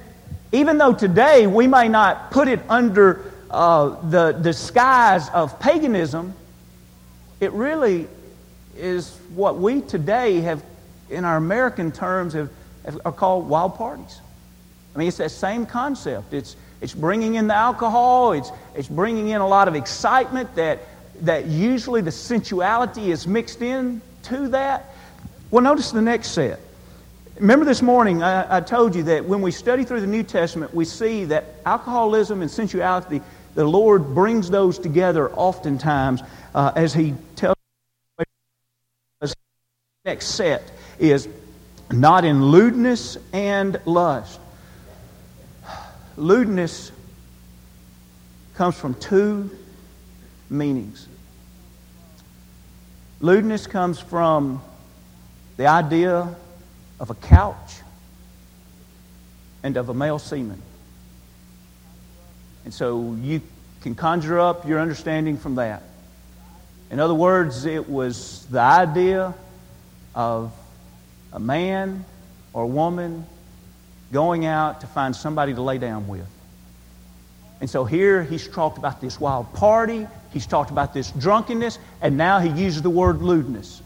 even 0.51 0.77
though 0.77 0.93
today 0.93 1.45
we 1.45 1.67
may 1.67 1.89
not 1.89 2.31
put 2.31 2.47
it 2.47 2.61
under 2.69 3.33
uh, 3.49 4.09
the 4.09 4.31
disguise 4.31 5.29
of 5.29 5.59
paganism, 5.59 6.33
it 7.41 7.51
really 7.51 8.07
is 8.77 9.17
what 9.35 9.57
we 9.57 9.81
today 9.81 10.39
have, 10.41 10.63
in 11.09 11.25
our 11.25 11.37
American 11.37 11.91
terms, 11.91 12.33
have 12.33 12.49
are 13.05 13.11
called 13.11 13.47
wild 13.47 13.75
parties. 13.75 14.21
I 14.95 14.99
mean, 14.99 15.07
it's 15.07 15.17
that 15.17 15.31
same 15.31 15.65
concept. 15.65 16.33
It's, 16.33 16.55
it's 16.81 16.93
bringing 16.93 17.35
in 17.35 17.47
the 17.47 17.55
alcohol, 17.55 18.33
it's, 18.33 18.51
it's 18.75 18.87
bringing 18.87 19.29
in 19.29 19.41
a 19.41 19.47
lot 19.47 19.67
of 19.67 19.75
excitement 19.75 20.55
that, 20.55 20.79
that 21.21 21.45
usually 21.45 22.01
the 22.01 22.11
sensuality 22.11 23.11
is 23.11 23.27
mixed 23.27 23.61
in 23.61 24.01
to 24.23 24.49
that. 24.49 24.93
Well, 25.51 25.63
notice 25.63 25.91
the 25.91 26.01
next 26.01 26.29
set. 26.29 26.59
Remember 27.39 27.65
this 27.65 27.83
morning, 27.83 28.23
I, 28.23 28.57
I 28.57 28.61
told 28.61 28.95
you 28.95 29.03
that 29.03 29.25
when 29.25 29.41
we 29.41 29.51
study 29.51 29.83
through 29.83 30.01
the 30.01 30.07
New 30.07 30.23
Testament, 30.23 30.73
we 30.73 30.85
see 30.85 31.25
that 31.25 31.45
alcoholism 31.65 32.41
and 32.41 32.49
sensuality, 32.49 33.21
the 33.53 33.63
Lord 33.65 34.15
brings 34.15 34.49
those 34.49 34.79
together 34.79 35.31
oftentimes 35.31 36.21
uh, 36.55 36.71
as 36.75 36.93
He 36.93 37.13
tells 37.35 37.55
us. 39.21 39.35
Next 40.05 40.27
set 40.27 40.63
is 40.99 41.27
not 41.91 42.25
in 42.25 42.45
lewdness 42.45 43.17
and 43.33 43.79
lust. 43.85 44.39
Lewdness 46.15 46.91
comes 48.55 48.75
from 48.75 48.95
two 48.95 49.49
meanings. 50.49 51.07
Lewdness 53.19 53.67
comes 53.67 53.99
from 53.99 54.61
the 55.57 55.67
idea 55.67 56.35
of 56.99 57.09
a 57.09 57.15
couch 57.15 57.81
and 59.63 59.77
of 59.77 59.89
a 59.89 59.93
male 59.93 60.19
semen. 60.19 60.61
And 62.65 62.73
so 62.73 63.15
you 63.21 63.41
can 63.81 63.95
conjure 63.95 64.39
up 64.39 64.67
your 64.67 64.79
understanding 64.79 65.37
from 65.37 65.55
that. 65.55 65.83
In 66.89 66.99
other 66.99 67.13
words, 67.13 67.65
it 67.65 67.89
was 67.89 68.45
the 68.47 68.59
idea 68.59 69.33
of 70.15 70.51
a 71.37 71.39
man 71.39 72.03
or 72.51 72.63
a 72.63 72.67
woman 72.67 73.23
going 74.11 74.47
out 74.47 74.81
to 74.81 74.87
find 74.87 75.15
somebody 75.15 75.53
to 75.53 75.61
lay 75.61 75.77
down 75.77 76.07
with. 76.07 76.25
And 77.61 77.69
so 77.69 77.85
here 77.85 78.23
he's 78.23 78.47
talked 78.47 78.79
about 78.79 79.01
this 79.01 79.19
wild 79.19 79.53
party, 79.53 80.07
he's 80.33 80.47
talked 80.47 80.71
about 80.71 80.95
this 80.95 81.11
drunkenness, 81.11 81.77
and 82.01 82.17
now 82.17 82.39
he 82.39 82.49
uses 82.49 82.81
the 82.81 82.89
word 82.89 83.21
lewdness, 83.21 83.83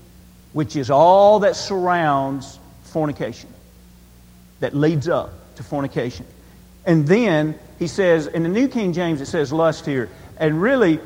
which 0.54 0.78
is 0.78 0.90
all 0.90 1.40
that 1.40 1.58
surrounds 1.58 2.58
fornication, 2.84 3.50
that 4.62 4.74
leads 4.74 5.10
up 5.10 5.34
to 5.58 5.64
fornication. 5.64 6.26
And 6.86 7.06
then 7.06 7.60
he 7.80 7.88
says, 7.88 8.28
in 8.28 8.44
the 8.44 8.50
New 8.50 8.70
King 8.70 8.94
James, 8.94 9.20
it 9.20 9.26
says 9.26 9.52
lust 9.52 9.86
here. 9.86 10.10
And 10.38 10.62
really, 10.62 11.02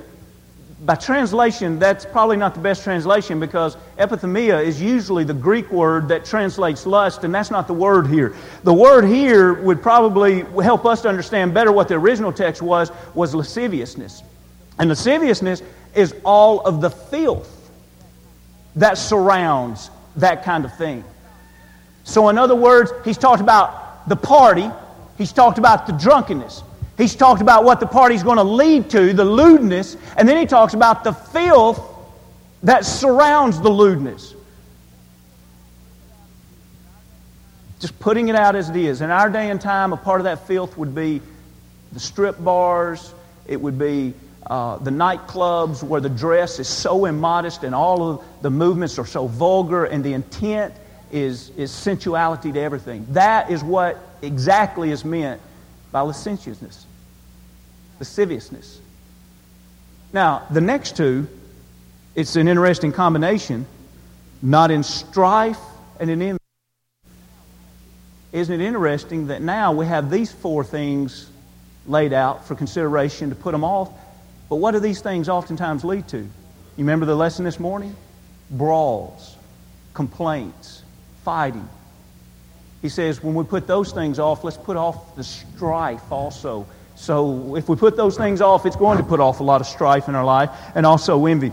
by 0.82 0.96
translation, 0.96 1.80
that's 1.80 2.06
probably 2.06 2.36
not 2.36 2.54
the 2.54 2.60
best 2.60 2.84
translation 2.84 3.40
because 3.40 3.78
epithumia 3.98 4.62
is 4.62 4.82
usually 4.82 5.24
the 5.24 5.34
Greek 5.34 5.72
word 5.72 6.10
that 6.10 6.26
translates 6.26 6.86
lust, 6.86 7.24
and 7.24 7.34
that's 7.34 7.50
not 7.50 7.68
the 7.68 7.74
word 7.74 8.08
here. 8.08 8.36
The 8.64 8.74
word 8.74 9.06
here 9.06 9.54
would 9.54 9.82
probably 9.82 10.42
help 10.62 10.86
us 10.86 11.02
to 11.04 11.10
understand 11.10 11.54
better 11.54 11.72
what 11.72 11.88
the 11.88 11.96
original 11.96 12.34
text 12.34 12.62
was, 12.62 12.92
was 13.14 13.34
lasciviousness. 13.34 14.22
And 14.78 14.90
lasciviousness 14.90 15.64
is 15.94 16.14
all 16.26 16.60
of 16.62 16.82
the 16.82 16.90
filth 16.90 17.52
that 18.76 18.98
surrounds 18.98 19.90
that 20.18 20.44
kind 20.44 20.66
of 20.66 20.76
thing. 20.78 21.06
So, 22.04 22.28
in 22.28 22.38
other 22.38 22.56
words, 22.56 22.92
he's 23.06 23.18
talked 23.18 23.42
about 23.42 24.08
the 24.10 24.16
party, 24.18 24.70
he's 25.18 25.32
talked 25.32 25.58
about 25.58 25.88
the 25.88 25.94
drunkenness, 25.94 26.64
He's 26.98 27.16
talked 27.16 27.42
about 27.42 27.66
what 27.66 27.80
the 27.80 27.88
party's 27.88 28.24
going 28.24 28.38
to 28.38 28.44
lead 28.44 28.90
to, 28.92 29.12
the 29.14 29.26
lewdness, 29.26 29.98
and 30.16 30.28
then 30.28 30.38
he 30.38 30.46
talks 30.46 30.74
about 30.74 31.04
the 31.04 31.12
filth 31.12 31.82
that 32.64 32.86
surrounds 32.86 33.60
the 33.60 33.70
lewdness. 33.70 34.34
Just 37.80 38.00
putting 38.00 38.30
it 38.30 38.36
out 38.36 38.56
as 38.56 38.70
it 38.70 38.78
is. 38.78 39.02
In 39.02 39.12
our 39.12 39.30
day 39.30 39.50
and 39.50 39.60
time, 39.60 39.92
a 39.92 39.98
part 39.98 40.22
of 40.22 40.24
that 40.24 40.48
filth 40.48 40.78
would 40.78 40.96
be 40.96 41.22
the 41.92 42.00
strip 42.00 42.42
bars, 42.42 43.14
it 43.46 43.60
would 43.60 43.78
be 43.78 44.14
uh, 44.48 44.78
the 44.78 44.92
nightclubs 44.92 45.84
where 45.84 46.02
the 46.02 46.10
dress 46.10 46.60
is 46.60 46.68
so 46.68 47.06
immodest 47.06 47.64
and 47.64 47.76
all 47.76 48.10
of 48.10 48.24
the 48.42 48.50
movements 48.50 48.98
are 49.00 49.06
so 49.06 49.28
vulgar 49.28 49.86
and 49.86 50.04
the 50.04 50.14
intent 50.14 50.74
is, 51.12 51.50
is 51.52 51.72
sensuality 51.72 52.52
to 52.54 52.60
everything. 52.60 53.06
That 53.12 53.52
is 53.52 53.64
what 53.64 54.00
exactly 54.22 54.92
is 54.92 55.04
meant 55.04 55.42
by 55.96 56.02
licentiousness, 56.02 56.86
lasciviousness. 58.00 58.82
Now, 60.12 60.46
the 60.52 60.60
next 60.60 60.98
two, 60.98 61.26
it's 62.16 62.36
an 62.36 62.50
interesting 62.50 62.92
combination. 62.92 63.66
Not 64.42 64.72
in 64.72 64.84
strife 64.84 65.62
and 65.98 66.10
in 66.10 66.22
envy. 66.22 66.40
Isn't 68.34 68.60
it 68.60 68.66
interesting 68.66 69.28
that 69.28 69.42
now 69.42 69.72
we 69.72 69.86
have 69.86 70.12
these 70.12 70.34
four 70.34 70.66
things 70.66 71.30
laid 71.88 72.12
out 72.12 72.46
for 72.46 72.56
consideration 72.56 73.30
to 73.30 73.36
put 73.36 73.54
them 73.54 73.64
off? 73.64 73.90
But 74.50 74.58
what 74.58 74.72
do 74.72 74.82
these 74.82 75.00
things 75.00 75.30
oftentimes 75.30 75.86
lead 75.86 76.10
to? 76.10 76.18
You 76.18 76.30
remember 76.76 77.06
the 77.06 77.16
lesson 77.16 77.46
this 77.46 77.58
morning? 77.58 77.96
Brawls, 78.52 79.38
complaints, 79.94 80.84
fighting. 81.24 81.70
He 82.86 82.90
says 82.90 83.24
when 83.24 83.34
we 83.34 83.44
put 83.44 83.66
those 83.66 83.92
things 83.92 84.20
off, 84.20 84.44
let's 84.44 84.58
put 84.58 84.78
off 84.78 85.16
the 85.16 85.24
strife 85.24 86.12
also. 86.12 86.68
So 86.94 87.56
if 87.56 87.68
we 87.68 87.76
put 87.76 87.98
those 87.98 88.16
things 88.16 88.42
off, 88.42 88.68
it's 88.68 88.76
going 88.76 89.00
to 89.00 89.04
put 89.04 89.20
off 89.20 89.40
a 89.40 89.44
lot 89.44 89.60
of 89.60 89.66
strife 89.66 90.08
in 90.08 90.14
our 90.14 90.24
life 90.24 90.52
and 90.76 90.86
also 90.86 91.26
envy. 91.26 91.52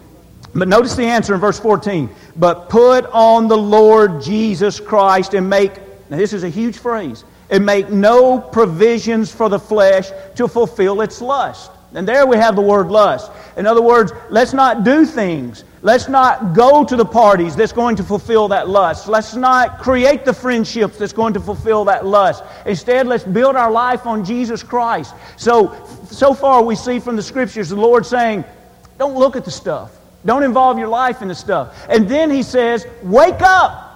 But 0.54 0.68
notice 0.68 0.94
the 0.94 1.06
answer 1.06 1.32
in 1.32 1.40
verse 1.40 1.58
14. 1.58 2.10
But 2.36 2.68
put 2.68 3.06
on 3.06 3.48
the 3.48 3.56
Lord 3.56 4.20
Jesus 4.20 4.78
Christ 4.78 5.32
and 5.32 5.48
make, 5.48 5.74
now 6.10 6.18
this 6.18 6.34
is 6.34 6.44
a 6.44 6.50
huge 6.50 6.76
phrase, 6.76 7.24
and 7.48 7.64
make 7.64 7.88
no 7.88 8.38
provisions 8.38 9.32
for 9.32 9.48
the 9.48 9.58
flesh 9.58 10.10
to 10.34 10.46
fulfill 10.46 11.00
its 11.00 11.22
lust. 11.22 11.70
And 11.94 12.06
there 12.06 12.26
we 12.26 12.36
have 12.36 12.56
the 12.56 12.60
word 12.62 12.88
lust. 12.88 13.32
In 13.56 13.66
other 13.66 13.80
words, 13.80 14.12
let's 14.28 14.52
not 14.52 14.84
do 14.84 15.06
things. 15.06 15.64
Let's 15.84 16.08
not 16.08 16.54
go 16.54 16.84
to 16.84 16.94
the 16.94 17.04
parties 17.04 17.56
that's 17.56 17.72
going 17.72 17.96
to 17.96 18.04
fulfill 18.04 18.46
that 18.48 18.68
lust. 18.68 19.08
Let's 19.08 19.34
not 19.34 19.80
create 19.80 20.24
the 20.24 20.32
friendships 20.32 20.96
that's 20.96 21.12
going 21.12 21.34
to 21.34 21.40
fulfill 21.40 21.84
that 21.86 22.06
lust. 22.06 22.44
Instead, 22.66 23.08
let's 23.08 23.24
build 23.24 23.56
our 23.56 23.70
life 23.70 24.06
on 24.06 24.24
Jesus 24.24 24.62
Christ. 24.62 25.12
So, 25.36 25.74
so 26.08 26.34
far 26.34 26.62
we 26.62 26.76
see 26.76 27.00
from 27.00 27.16
the 27.16 27.22
scriptures 27.22 27.70
the 27.70 27.76
Lord 27.76 28.06
saying, 28.06 28.44
don't 28.96 29.16
look 29.16 29.34
at 29.34 29.44
the 29.44 29.50
stuff. 29.50 29.98
Don't 30.24 30.44
involve 30.44 30.78
your 30.78 30.86
life 30.86 31.20
in 31.20 31.26
the 31.26 31.34
stuff. 31.34 31.84
And 31.88 32.08
then 32.08 32.30
he 32.30 32.44
says, 32.44 32.86
wake 33.02 33.42
up. 33.42 33.88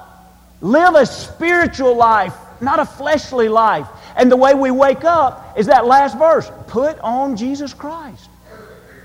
Live 0.60 0.96
a 0.96 1.06
spiritual 1.06 1.94
life, 1.94 2.34
not 2.60 2.80
a 2.80 2.84
fleshly 2.84 3.48
life. 3.48 3.86
And 4.16 4.32
the 4.32 4.36
way 4.36 4.54
we 4.54 4.72
wake 4.72 5.04
up 5.04 5.56
is 5.56 5.66
that 5.66 5.86
last 5.86 6.18
verse 6.18 6.50
put 6.66 6.98
on 6.98 7.36
Jesus 7.36 7.72
Christ. 7.72 8.28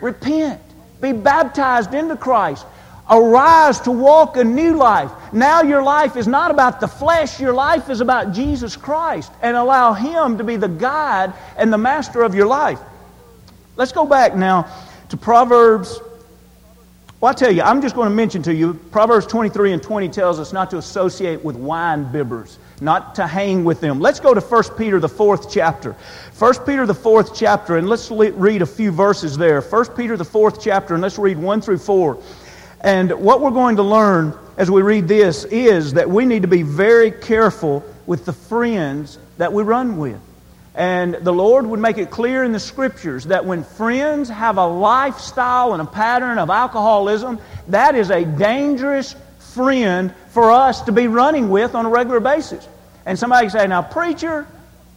Repent. 0.01 0.59
Be 1.01 1.11
baptized 1.11 1.93
into 1.93 2.15
Christ. 2.15 2.65
Arise 3.11 3.81
to 3.81 3.91
walk 3.91 4.37
a 4.37 4.43
new 4.43 4.77
life. 4.77 5.11
Now 5.33 5.61
your 5.61 5.83
life 5.83 6.15
is 6.15 6.27
not 6.27 6.49
about 6.49 6.79
the 6.79 6.87
flesh, 6.87 7.41
your 7.41 7.53
life 7.53 7.89
is 7.89 7.99
about 7.99 8.31
Jesus 8.31 8.77
Christ. 8.77 9.31
And 9.41 9.57
allow 9.57 9.91
Him 9.91 10.37
to 10.37 10.45
be 10.45 10.55
the 10.55 10.69
guide 10.69 11.33
and 11.57 11.73
the 11.73 11.77
master 11.77 12.21
of 12.23 12.33
your 12.33 12.47
life. 12.47 12.79
Let's 13.75 13.91
go 13.91 14.05
back 14.05 14.35
now 14.35 14.71
to 15.09 15.17
Proverbs. 15.17 15.99
Well, 17.19 17.31
I 17.31 17.33
tell 17.33 17.51
you, 17.51 17.61
I'm 17.61 17.81
just 17.81 17.95
going 17.95 18.09
to 18.09 18.15
mention 18.15 18.43
to 18.43 18.53
you 18.53 18.73
Proverbs 18.73 19.27
23 19.27 19.73
and 19.73 19.83
20 19.83 20.07
tells 20.09 20.39
us 20.39 20.53
not 20.53 20.71
to 20.71 20.77
associate 20.77 21.43
with 21.43 21.57
wine 21.57 22.05
bibbers 22.05 22.57
not 22.81 23.15
to 23.15 23.27
hang 23.27 23.63
with 23.63 23.79
them. 23.79 23.99
Let's 23.99 24.19
go 24.19 24.33
to 24.33 24.41
1 24.41 24.63
Peter, 24.75 24.99
the 24.99 25.07
fourth 25.07 25.51
chapter. 25.51 25.95
1 26.37 26.53
Peter, 26.65 26.85
the 26.85 26.95
fourth 26.95 27.35
chapter, 27.35 27.77
and 27.77 27.87
let's 27.87 28.09
read 28.09 28.63
a 28.63 28.65
few 28.65 28.91
verses 28.91 29.37
there. 29.37 29.61
1 29.61 29.85
Peter, 29.95 30.17
the 30.17 30.25
fourth 30.25 30.61
chapter, 30.61 30.95
and 30.95 31.01
let's 31.01 31.19
read 31.19 31.37
1 31.37 31.61
through 31.61 31.77
4. 31.77 32.17
And 32.81 33.11
what 33.11 33.41
we're 33.41 33.51
going 33.51 33.75
to 33.75 33.83
learn 33.83 34.37
as 34.57 34.69
we 34.69 34.81
read 34.81 35.07
this 35.07 35.45
is 35.45 35.93
that 35.93 36.09
we 36.09 36.25
need 36.25 36.41
to 36.41 36.47
be 36.47 36.63
very 36.63 37.11
careful 37.11 37.83
with 38.07 38.25
the 38.25 38.33
friends 38.33 39.19
that 39.37 39.53
we 39.53 39.63
run 39.63 39.97
with. 39.97 40.19
And 40.73 41.15
the 41.15 41.33
Lord 41.33 41.65
would 41.67 41.79
make 41.79 41.97
it 41.97 42.09
clear 42.09 42.43
in 42.43 42.51
the 42.51 42.59
scriptures 42.59 43.25
that 43.25 43.45
when 43.45 43.63
friends 43.63 44.29
have 44.29 44.57
a 44.57 44.65
lifestyle 44.65 45.73
and 45.73 45.81
a 45.81 45.85
pattern 45.85 46.39
of 46.39 46.49
alcoholism, 46.49 47.39
that 47.67 47.95
is 47.95 48.09
a 48.09 48.25
dangerous 48.25 49.15
friend 49.53 50.13
for 50.29 50.51
us 50.51 50.81
to 50.83 50.91
be 50.91 51.07
running 51.07 51.49
with 51.49 51.75
on 51.75 51.85
a 51.85 51.89
regular 51.89 52.19
basis. 52.19 52.67
And 53.05 53.19
somebody 53.19 53.47
can 53.47 53.59
say, 53.59 53.67
now, 53.67 53.81
preacher, 53.81 54.47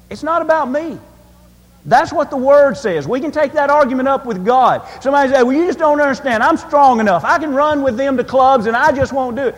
it's 0.08 0.22
not 0.22 0.42
about 0.42 0.70
me. 0.70 0.98
That's 1.86 2.12
what 2.12 2.30
the 2.30 2.36
Word 2.36 2.76
says. 2.76 3.06
We 3.06 3.20
can 3.20 3.30
take 3.30 3.52
that 3.52 3.68
argument 3.68 4.08
up 4.08 4.24
with 4.24 4.44
God. 4.44 4.86
Somebody 5.02 5.32
say, 5.32 5.42
well, 5.42 5.52
you 5.52 5.66
just 5.66 5.78
don't 5.78 6.00
understand. 6.00 6.42
I'm 6.42 6.56
strong 6.56 7.00
enough. 7.00 7.24
I 7.24 7.38
can 7.38 7.54
run 7.54 7.82
with 7.82 7.96
them 7.96 8.16
to 8.16 8.24
clubs 8.24 8.66
and 8.66 8.76
I 8.76 8.92
just 8.92 9.12
won't 9.12 9.36
do 9.36 9.48
it. 9.48 9.56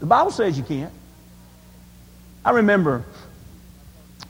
The 0.00 0.06
Bible 0.06 0.32
says 0.32 0.58
you 0.58 0.64
can't. 0.64 0.92
I 2.44 2.50
remember 2.50 3.04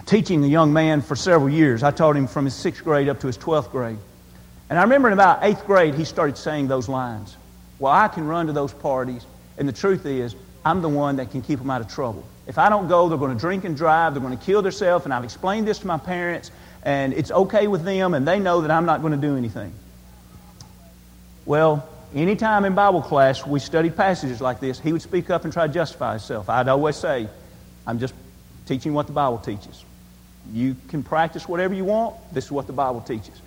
teaching 0.05 0.45
a 0.45 0.47
young 0.49 0.73
man 0.73 1.01
for 1.01 1.17
several 1.17 1.49
years. 1.49 1.83
I 1.83 1.91
taught 1.91 2.17
him 2.17 2.27
from 2.27 2.45
his 2.45 2.55
sixth 2.55 2.85
grade 2.85 3.09
up 3.09 3.21
to 3.21 3.27
his 3.27 3.39
12th 3.39 3.71
grade. 3.71 3.99
And 4.69 4.79
I 4.79 4.83
remember 4.83 5.09
in 5.09 5.15
about 5.15 5.39
eighth 5.43 5.65
grade, 5.67 5.95
he 5.95 6.05
started 6.05 6.37
saying 6.37 6.69
those 6.69 6.89
lines. 6.89 7.37
Well, 7.79 7.93
I 7.93 8.09
can 8.09 8.27
run 8.27 8.47
to 8.49 8.53
those 8.53 8.73
parties. 8.73 9.25
And 9.57 9.67
the 9.67 9.73
truth 9.73 10.05
is, 10.05 10.35
I'm 10.65 10.83
the 10.83 10.89
one 10.89 11.17
that 11.17 11.31
can 11.31 11.41
keep 11.41 11.59
them 11.59 11.71
out 11.71 11.81
of 11.81 11.89
trouble. 11.89 12.25
If 12.47 12.59
I 12.59 12.69
don't 12.69 12.89
go, 12.89 13.09
they're 13.09 13.19
going 13.19 13.35
to 13.35 13.41
drink 13.41 13.65
and 13.65 13.77
drive, 13.77 14.15
they're 14.15 14.23
going 14.23 14.37
to 14.37 14.45
kill 14.45 14.63
themselves, 14.63 15.05
and 15.05 15.13
I've 15.15 15.25
explained 15.25 15.69
this 15.69 15.79
to 15.81 15.87
my 15.87 15.99
parents, 15.99 16.51
and 16.83 17.13
it's 17.13 17.31
okay 17.31 17.67
with 17.67 17.85
them, 17.85 18.15
and 18.15 18.27
they 18.27 18.39
know 18.39 18.61
that 18.63 18.71
I'm 18.71 18.87
not 18.87 19.01
going 19.01 19.13
to 19.13 19.19
do 19.19 19.37
anything. 19.37 19.73
Well, 21.45 21.89
anytime 22.15 22.65
in 22.65 22.75
Bible 22.75 23.03
class 23.03 23.47
we 23.47 23.59
studied 23.61 23.97
passages 23.97 24.41
like 24.41 24.61
this, 24.61 24.79
he 24.79 24.93
would 24.93 25.03
speak 25.03 25.31
up 25.31 25.45
and 25.45 25.53
try 25.53 25.67
to 25.67 25.73
justify 25.73 26.13
himself. 26.13 26.49
I'd 26.49 26.69
always 26.69 26.97
say, 26.97 27.29
I'm 27.87 27.99
just 27.99 28.15
teaching 28.67 28.93
what 28.95 29.07
the 29.07 29.13
Bible 29.13 29.39
teaches. 29.39 29.85
You 30.53 30.77
can 30.89 31.03
practice 31.03 31.49
whatever 31.49 31.75
you 31.75 31.85
want. 31.85 32.17
This 32.33 32.47
is 32.47 32.53
what 32.53 32.67
the 32.67 32.73
Bible 32.73 33.01
teaches. 33.01 33.41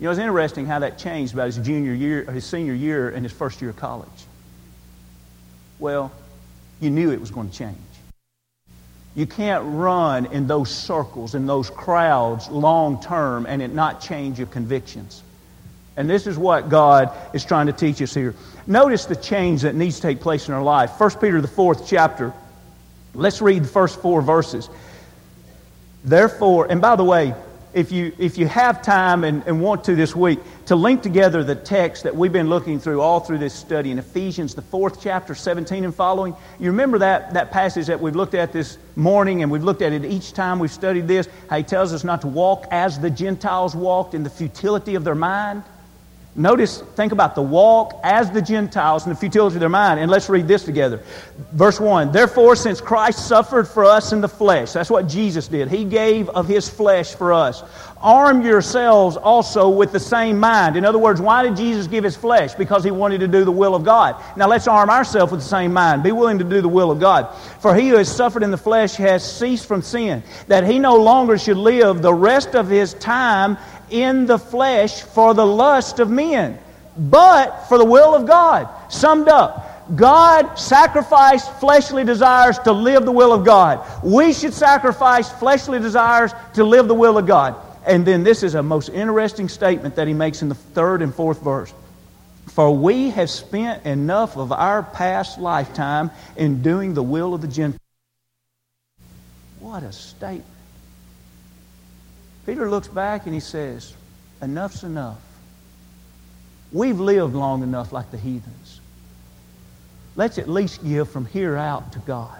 You 0.00 0.06
know, 0.06 0.10
it's 0.10 0.20
interesting 0.20 0.66
how 0.66 0.80
that 0.80 0.98
changed 0.98 1.34
about 1.34 1.46
his 1.46 1.58
junior 1.58 1.92
year, 1.92 2.24
his 2.24 2.44
senior 2.44 2.74
year, 2.74 3.10
and 3.10 3.24
his 3.24 3.32
first 3.32 3.60
year 3.60 3.70
of 3.70 3.76
college. 3.76 4.08
Well, 5.78 6.10
you 6.80 6.90
knew 6.90 7.12
it 7.12 7.20
was 7.20 7.30
going 7.30 7.50
to 7.50 7.56
change. 7.56 7.76
You 9.14 9.26
can't 9.26 9.64
run 9.66 10.26
in 10.26 10.46
those 10.46 10.70
circles, 10.70 11.34
in 11.34 11.46
those 11.46 11.68
crowds 11.68 12.48
long 12.48 13.02
term 13.02 13.46
and 13.46 13.60
it 13.60 13.72
not 13.72 14.00
change 14.00 14.38
your 14.38 14.46
convictions. 14.46 15.22
And 15.96 16.08
this 16.08 16.26
is 16.26 16.38
what 16.38 16.70
God 16.70 17.12
is 17.34 17.44
trying 17.44 17.66
to 17.66 17.72
teach 17.72 18.00
us 18.00 18.14
here. 18.14 18.34
Notice 18.66 19.04
the 19.04 19.16
change 19.16 19.62
that 19.62 19.74
needs 19.74 19.96
to 19.96 20.02
take 20.02 20.20
place 20.20 20.48
in 20.48 20.54
our 20.54 20.62
life. 20.62 20.98
1 20.98 21.10
Peter, 21.20 21.40
the 21.42 21.48
fourth 21.48 21.86
chapter. 21.86 22.32
Let's 23.14 23.42
read 23.42 23.64
the 23.64 23.68
first 23.68 24.00
four 24.00 24.22
verses. 24.22 24.70
Therefore, 26.02 26.66
and 26.70 26.80
by 26.80 26.96
the 26.96 27.04
way, 27.04 27.34
if 27.74 27.92
you, 27.92 28.12
if 28.18 28.38
you 28.38 28.46
have 28.46 28.82
time 28.82 29.24
and, 29.24 29.42
and 29.46 29.60
want 29.60 29.84
to 29.84 29.94
this 29.94 30.16
week, 30.16 30.38
to 30.66 30.76
link 30.76 31.02
together 31.02 31.42
the 31.42 31.56
text 31.56 32.04
that 32.04 32.14
we've 32.14 32.32
been 32.32 32.48
looking 32.48 32.78
through 32.78 33.00
all 33.00 33.20
through 33.20 33.38
this 33.38 33.52
study 33.52 33.90
in 33.90 33.98
Ephesians, 33.98 34.54
the 34.54 34.62
fourth 34.62 35.02
chapter, 35.02 35.34
17 35.34 35.84
and 35.84 35.94
following. 35.94 36.36
You 36.60 36.70
remember 36.70 36.98
that, 36.98 37.34
that 37.34 37.50
passage 37.50 37.86
that 37.86 38.00
we've 38.00 38.14
looked 38.14 38.34
at 38.34 38.52
this 38.52 38.78
morning, 38.94 39.42
and 39.42 39.50
we've 39.50 39.64
looked 39.64 39.82
at 39.82 39.92
it 39.92 40.04
each 40.04 40.32
time 40.32 40.58
we've 40.58 40.70
studied 40.70 41.08
this, 41.08 41.28
how 41.50 41.56
he 41.56 41.62
tells 41.64 41.92
us 41.92 42.04
not 42.04 42.20
to 42.20 42.28
walk 42.28 42.66
as 42.70 43.00
the 43.00 43.10
Gentiles 43.10 43.74
walked 43.74 44.14
in 44.14 44.22
the 44.22 44.30
futility 44.30 44.94
of 44.94 45.02
their 45.02 45.16
mind? 45.16 45.64
Notice, 46.34 46.80
think 46.96 47.12
about 47.12 47.34
the 47.34 47.42
walk 47.42 48.00
as 48.02 48.30
the 48.30 48.40
Gentiles 48.40 49.04
and 49.04 49.14
the 49.14 49.20
futility 49.20 49.56
of 49.56 49.60
their 49.60 49.68
mind. 49.68 50.00
And 50.00 50.10
let's 50.10 50.30
read 50.30 50.48
this 50.48 50.64
together. 50.64 51.02
Verse 51.52 51.78
1 51.78 52.10
Therefore, 52.10 52.56
since 52.56 52.80
Christ 52.80 53.28
suffered 53.28 53.68
for 53.68 53.84
us 53.84 54.12
in 54.12 54.22
the 54.22 54.28
flesh, 54.28 54.72
that's 54.72 54.88
what 54.88 55.06
Jesus 55.06 55.46
did. 55.46 55.68
He 55.68 55.84
gave 55.84 56.30
of 56.30 56.48
his 56.48 56.70
flesh 56.70 57.14
for 57.14 57.34
us. 57.34 57.62
Arm 58.00 58.42
yourselves 58.42 59.16
also 59.16 59.68
with 59.68 59.92
the 59.92 60.00
same 60.00 60.40
mind. 60.40 60.76
In 60.76 60.86
other 60.86 60.98
words, 60.98 61.20
why 61.20 61.42
did 61.44 61.54
Jesus 61.54 61.86
give 61.86 62.02
his 62.02 62.16
flesh? 62.16 62.54
Because 62.54 62.82
he 62.82 62.90
wanted 62.90 63.20
to 63.20 63.28
do 63.28 63.44
the 63.44 63.52
will 63.52 63.74
of 63.74 63.84
God. 63.84 64.20
Now 64.36 64.48
let's 64.48 64.66
arm 64.66 64.88
ourselves 64.88 65.30
with 65.30 65.42
the 65.42 65.46
same 65.46 65.72
mind. 65.72 66.02
Be 66.02 66.12
willing 66.12 66.38
to 66.38 66.44
do 66.44 66.62
the 66.62 66.68
will 66.68 66.90
of 66.90 66.98
God. 66.98 67.32
For 67.60 67.76
he 67.76 67.90
who 67.90 67.96
has 67.96 68.10
suffered 68.10 68.42
in 68.42 68.50
the 68.50 68.56
flesh 68.56 68.96
has 68.96 69.22
ceased 69.22 69.66
from 69.66 69.82
sin, 69.82 70.22
that 70.48 70.64
he 70.64 70.78
no 70.78 70.96
longer 70.96 71.36
should 71.36 71.58
live 71.58 72.00
the 72.00 72.14
rest 72.14 72.56
of 72.56 72.68
his 72.68 72.94
time 72.94 73.58
in 73.92 74.26
the 74.26 74.38
flesh 74.38 75.02
for 75.02 75.34
the 75.34 75.46
lust 75.46 76.00
of 76.00 76.10
men, 76.10 76.58
but 76.96 77.66
for 77.68 77.78
the 77.78 77.84
will 77.84 78.14
of 78.14 78.26
God. 78.26 78.68
Summed 78.90 79.28
up. 79.28 79.68
God 79.96 80.56
sacrificed 80.58 81.52
fleshly 81.60 82.04
desires 82.04 82.58
to 82.60 82.72
live 82.72 83.04
the 83.04 83.12
will 83.12 83.32
of 83.32 83.44
God. 83.44 83.86
We 84.02 84.32
should 84.32 84.54
sacrifice 84.54 85.30
fleshly 85.30 85.78
desires 85.80 86.32
to 86.54 86.64
live 86.64 86.88
the 86.88 86.94
will 86.94 87.18
of 87.18 87.26
God. 87.26 87.56
And 87.84 88.06
then 88.06 88.22
this 88.22 88.42
is 88.42 88.54
a 88.54 88.62
most 88.62 88.88
interesting 88.90 89.48
statement 89.48 89.96
that 89.96 90.06
he 90.06 90.14
makes 90.14 90.40
in 90.40 90.48
the 90.48 90.54
third 90.54 91.02
and 91.02 91.14
fourth 91.14 91.42
verse. 91.42 91.74
For 92.46 92.74
we 92.74 93.10
have 93.10 93.28
spent 93.30 93.84
enough 93.84 94.36
of 94.36 94.52
our 94.52 94.82
past 94.82 95.38
lifetime 95.38 96.10
in 96.36 96.62
doing 96.62 96.94
the 96.94 97.02
will 97.02 97.34
of 97.34 97.40
the 97.40 97.48
Gentiles. 97.48 97.80
What 99.58 99.82
a 99.82 99.92
statement. 99.92 100.51
Peter 102.46 102.68
looks 102.68 102.88
back 102.88 103.26
and 103.26 103.34
he 103.34 103.40
says, 103.40 103.94
Enough's 104.40 104.82
enough. 104.82 105.20
We've 106.72 106.98
lived 106.98 107.34
long 107.34 107.62
enough 107.62 107.92
like 107.92 108.10
the 108.10 108.16
heathens. 108.16 108.80
Let's 110.16 110.38
at 110.38 110.48
least 110.48 110.84
give 110.84 111.10
from 111.10 111.26
here 111.26 111.56
out 111.56 111.92
to 111.92 111.98
God. 112.00 112.38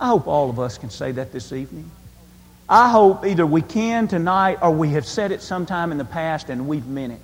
I 0.00 0.08
hope 0.08 0.26
all 0.26 0.50
of 0.50 0.60
us 0.60 0.78
can 0.78 0.90
say 0.90 1.12
that 1.12 1.32
this 1.32 1.52
evening. 1.52 1.90
I 2.68 2.88
hope 2.88 3.26
either 3.26 3.44
we 3.44 3.62
can 3.62 4.08
tonight 4.08 4.58
or 4.62 4.70
we 4.70 4.90
have 4.90 5.06
said 5.06 5.32
it 5.32 5.42
sometime 5.42 5.92
in 5.92 5.98
the 5.98 6.04
past 6.04 6.48
and 6.48 6.66
we've 6.66 6.86
meant 6.86 7.12
it. 7.12 7.20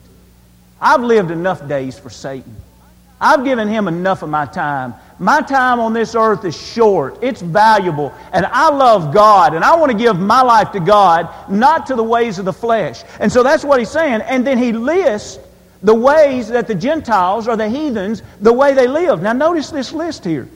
I've 0.81 1.03
lived 1.03 1.31
enough 1.31 1.67
days 1.67 1.99
for 1.99 2.11
Satan. 2.11 2.57
I've 3.21 3.45
given 3.45 3.69
him 3.69 3.87
enough 3.87 4.23
of 4.23 4.31
my 4.31 4.47
time. 4.47 4.95
My 5.19 5.43
time 5.43 5.81
on 5.81 5.93
this 5.93 6.15
earth 6.15 6.47
is 6.47 6.57
short, 6.57 7.19
it's 7.23 7.43
valuable, 7.43 8.15
and 8.33 8.47
I 8.47 8.71
love 8.71 9.13
God, 9.13 9.55
and 9.55 9.63
I 9.63 9.77
want 9.77 9.93
to 9.93 9.99
give 9.99 10.19
my 10.19 10.41
life 10.41 10.73
to 10.73 10.81
God, 10.81 11.29
not 11.51 11.87
to 11.87 11.95
the 11.95 12.03
ways 12.03 12.39
of 12.39 12.47
the 12.47 12.53
flesh. 12.55 13.03
And 13.19 13.31
so 13.31 13.43
that's 13.43 13.63
what 13.63 13.79
he's 13.79 13.91
saying. 13.91 14.23
And 14.23 14.47
then 14.47 14.57
he 14.57 14.73
lists 14.73 15.39
the 15.83 15.95
ways 15.95 16.49
that 16.49 16.67
the 16.67 16.75
Gentiles 16.75 17.49
or 17.49 17.57
the 17.57 17.69
heathens, 17.69 18.23
the 18.41 18.53
way 18.53 18.73
they 18.73 18.87
live. 18.87 19.21
Now, 19.21 19.35
notice 19.35 19.71
this 19.71 19.93
list 19.93 20.25
here. 20.25 20.49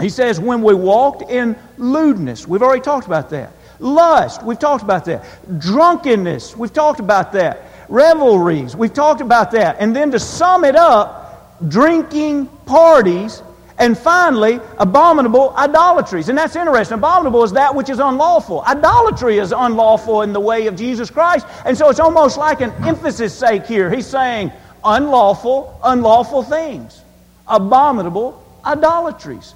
He 0.00 0.10
says, 0.10 0.38
when 0.38 0.60
we 0.62 0.74
walked 0.74 1.30
in 1.30 1.56
lewdness, 1.78 2.46
we've 2.46 2.62
already 2.62 2.82
talked 2.82 3.06
about 3.06 3.30
that. 3.30 3.52
Lust, 3.78 4.42
we've 4.42 4.58
talked 4.58 4.82
about 4.82 5.04
that. 5.06 5.24
Drunkenness, 5.58 6.56
we've 6.56 6.72
talked 6.72 7.00
about 7.00 7.32
that. 7.32 7.62
Revelries, 7.88 8.76
we've 8.76 8.92
talked 8.92 9.20
about 9.20 9.50
that. 9.52 9.76
And 9.78 9.94
then 9.94 10.10
to 10.10 10.18
sum 10.18 10.64
it 10.64 10.76
up, 10.76 11.23
drinking 11.68 12.46
parties, 12.66 13.42
and 13.78 13.98
finally, 13.98 14.60
abominable 14.78 15.52
idolatries. 15.56 16.28
And 16.28 16.38
that's 16.38 16.54
interesting. 16.54 16.98
Abominable 16.98 17.42
is 17.42 17.52
that 17.52 17.74
which 17.74 17.90
is 17.90 17.98
unlawful. 17.98 18.62
Idolatry 18.62 19.38
is 19.38 19.52
unlawful 19.52 20.22
in 20.22 20.32
the 20.32 20.40
way 20.40 20.68
of 20.68 20.76
Jesus 20.76 21.10
Christ. 21.10 21.46
And 21.64 21.76
so 21.76 21.90
it's 21.90 21.98
almost 21.98 22.38
like 22.38 22.60
an 22.60 22.70
emphasis 22.84 23.36
sake 23.36 23.66
here. 23.66 23.90
He's 23.90 24.06
saying 24.06 24.52
unlawful, 24.84 25.78
unlawful 25.82 26.44
things, 26.44 27.00
abominable 27.48 28.44
idolatries. 28.64 29.54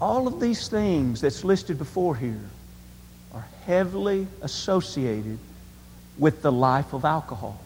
All 0.00 0.26
of 0.26 0.40
these 0.40 0.68
things 0.68 1.20
that's 1.20 1.44
listed 1.44 1.78
before 1.78 2.16
here 2.16 2.40
are 3.32 3.46
heavily 3.66 4.26
associated 4.42 5.38
with 6.18 6.42
the 6.42 6.52
life 6.52 6.92
of 6.92 7.04
alcohol. 7.04 7.60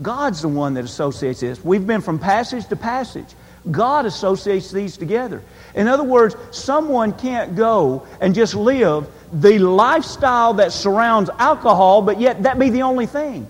God's 0.00 0.42
the 0.42 0.48
one 0.48 0.74
that 0.74 0.84
associates 0.84 1.40
this. 1.40 1.64
We've 1.64 1.86
been 1.86 2.00
from 2.00 2.18
passage 2.18 2.66
to 2.68 2.76
passage. 2.76 3.28
God 3.70 4.06
associates 4.06 4.70
these 4.70 4.96
together. 4.96 5.42
In 5.74 5.88
other 5.88 6.04
words, 6.04 6.36
someone 6.50 7.12
can't 7.12 7.56
go 7.56 8.06
and 8.20 8.34
just 8.34 8.54
live 8.54 9.08
the 9.32 9.58
lifestyle 9.58 10.54
that 10.54 10.72
surrounds 10.72 11.30
alcohol, 11.38 12.02
but 12.02 12.20
yet 12.20 12.42
that 12.44 12.58
be 12.58 12.70
the 12.70 12.82
only 12.82 13.06
thing. 13.06 13.48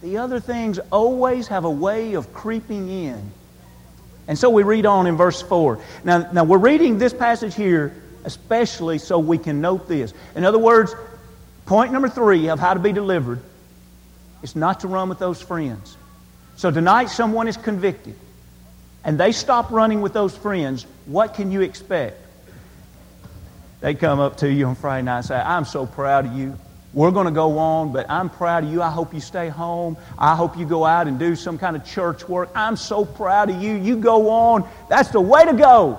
The 0.00 0.18
other 0.18 0.40
things 0.40 0.78
always 0.90 1.48
have 1.48 1.64
a 1.64 1.70
way 1.70 2.14
of 2.14 2.32
creeping 2.32 2.88
in. 2.88 3.30
And 4.28 4.38
so 4.38 4.48
we 4.50 4.62
read 4.62 4.86
on 4.86 5.06
in 5.06 5.16
verse 5.16 5.42
4. 5.42 5.78
Now, 6.04 6.30
now 6.32 6.44
we're 6.44 6.58
reading 6.58 6.98
this 6.98 7.12
passage 7.12 7.54
here 7.54 7.94
especially 8.24 8.98
so 8.98 9.18
we 9.18 9.38
can 9.38 9.60
note 9.60 9.88
this. 9.88 10.14
In 10.34 10.44
other 10.44 10.58
words, 10.58 10.94
point 11.66 11.92
number 11.92 12.08
three 12.08 12.48
of 12.48 12.58
how 12.58 12.74
to 12.74 12.80
be 12.80 12.92
delivered 12.92 13.40
is 14.42 14.56
not 14.56 14.80
to 14.80 14.88
run 14.88 15.08
with 15.08 15.18
those 15.18 15.40
friends. 15.40 15.96
So 16.56 16.70
tonight, 16.70 17.06
someone 17.06 17.48
is 17.48 17.56
convicted 17.56 18.14
and 19.04 19.18
they 19.18 19.32
stop 19.32 19.70
running 19.70 20.00
with 20.00 20.12
those 20.12 20.36
friends. 20.36 20.86
What 21.06 21.34
can 21.34 21.50
you 21.50 21.62
expect? 21.62 22.18
They 23.80 23.94
come 23.94 24.20
up 24.20 24.38
to 24.38 24.50
you 24.50 24.66
on 24.66 24.76
Friday 24.76 25.04
night 25.04 25.18
and 25.18 25.26
say, 25.26 25.36
I'm 25.36 25.64
so 25.64 25.86
proud 25.86 26.26
of 26.26 26.32
you. 26.34 26.56
We're 26.94 27.10
going 27.10 27.24
to 27.24 27.32
go 27.32 27.58
on, 27.58 27.92
but 27.92 28.08
I'm 28.10 28.28
proud 28.28 28.64
of 28.64 28.70
you. 28.70 28.82
I 28.82 28.90
hope 28.90 29.14
you 29.14 29.20
stay 29.20 29.48
home. 29.48 29.96
I 30.18 30.36
hope 30.36 30.58
you 30.58 30.66
go 30.66 30.84
out 30.84 31.08
and 31.08 31.18
do 31.18 31.34
some 31.34 31.58
kind 31.58 31.74
of 31.74 31.84
church 31.84 32.28
work. 32.28 32.50
I'm 32.54 32.76
so 32.76 33.04
proud 33.04 33.50
of 33.50 33.60
you. 33.60 33.74
You 33.74 33.96
go 33.96 34.28
on. 34.28 34.68
That's 34.88 35.08
the 35.08 35.20
way 35.20 35.44
to 35.44 35.54
go. 35.54 35.98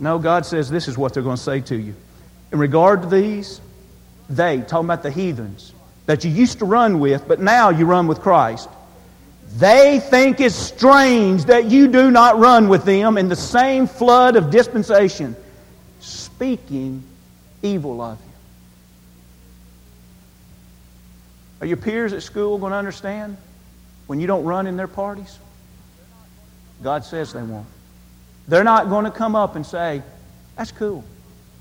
No, 0.00 0.18
God 0.18 0.46
says 0.46 0.70
this 0.70 0.88
is 0.88 0.98
what 0.98 1.14
they're 1.14 1.22
going 1.22 1.36
to 1.36 1.42
say 1.42 1.60
to 1.60 1.76
you. 1.76 1.94
In 2.52 2.58
regard 2.58 3.02
to 3.02 3.08
these, 3.08 3.60
they, 4.28 4.62
talking 4.62 4.86
about 4.86 5.02
the 5.02 5.10
heathens, 5.10 5.72
that 6.06 6.24
you 6.24 6.30
used 6.30 6.58
to 6.58 6.64
run 6.64 7.00
with, 7.00 7.26
but 7.26 7.40
now 7.40 7.70
you 7.70 7.86
run 7.86 8.06
with 8.06 8.20
Christ. 8.20 8.68
They 9.56 10.00
think 10.00 10.40
it's 10.40 10.54
strange 10.54 11.44
that 11.44 11.66
you 11.66 11.88
do 11.88 12.10
not 12.10 12.38
run 12.38 12.68
with 12.68 12.84
them 12.84 13.16
in 13.16 13.28
the 13.28 13.36
same 13.36 13.86
flood 13.86 14.36
of 14.36 14.50
dispensation, 14.50 15.36
speaking 16.00 17.04
evil 17.62 18.00
of 18.00 18.18
you. 18.18 18.32
Are 21.60 21.66
your 21.66 21.76
peers 21.76 22.12
at 22.12 22.22
school 22.22 22.58
going 22.58 22.72
to 22.72 22.76
understand 22.76 23.36
when 24.06 24.20
you 24.20 24.26
don't 24.26 24.44
run 24.44 24.66
in 24.66 24.76
their 24.76 24.88
parties? 24.88 25.38
God 26.82 27.04
says 27.04 27.32
they 27.32 27.42
won't. 27.42 27.66
They're 28.48 28.64
not 28.64 28.88
going 28.88 29.04
to 29.04 29.10
come 29.10 29.36
up 29.36 29.56
and 29.56 29.64
say, 29.64 30.02
That's 30.56 30.72
cool. 30.72 31.04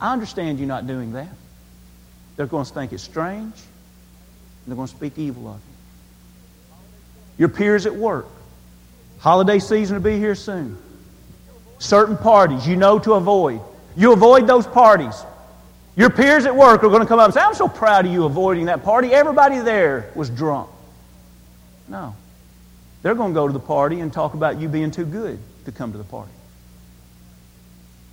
I 0.01 0.11
understand 0.11 0.59
you 0.59 0.65
not 0.65 0.87
doing 0.87 1.13
that. 1.13 1.29
They're 2.35 2.47
going 2.47 2.65
to 2.65 2.73
think 2.73 2.91
it's 2.91 3.03
strange. 3.03 3.53
They're 4.65 4.75
going 4.75 4.87
to 4.87 4.95
speak 4.95 5.17
evil 5.17 5.47
of 5.47 5.55
you. 5.55 5.73
Your 7.37 7.49
peers 7.49 7.85
at 7.85 7.95
work. 7.95 8.27
Holiday 9.19 9.59
season 9.59 9.95
will 9.95 10.03
be 10.03 10.17
here 10.17 10.35
soon. 10.35 10.77
Certain 11.79 12.17
parties 12.17 12.67
you 12.67 12.75
know 12.75 12.99
to 12.99 13.13
avoid. 13.13 13.61
You 13.95 14.13
avoid 14.13 14.47
those 14.47 14.65
parties. 14.65 15.23
Your 15.95 16.09
peers 16.09 16.45
at 16.45 16.55
work 16.55 16.83
are 16.83 16.89
going 16.89 17.01
to 17.01 17.07
come 17.07 17.19
up 17.19 17.25
and 17.25 17.33
say, 17.33 17.41
I'm 17.41 17.53
so 17.53 17.67
proud 17.67 18.05
of 18.05 18.11
you 18.11 18.25
avoiding 18.25 18.65
that 18.65 18.83
party. 18.83 19.13
Everybody 19.13 19.59
there 19.59 20.11
was 20.15 20.29
drunk. 20.29 20.69
No. 21.87 22.15
They're 23.01 23.15
going 23.15 23.31
to 23.31 23.35
go 23.35 23.47
to 23.47 23.53
the 23.53 23.59
party 23.59 23.99
and 23.99 24.11
talk 24.11 24.33
about 24.33 24.59
you 24.59 24.69
being 24.69 24.91
too 24.91 25.05
good 25.05 25.39
to 25.65 25.71
come 25.71 25.91
to 25.91 25.97
the 25.97 26.03
party. 26.03 26.31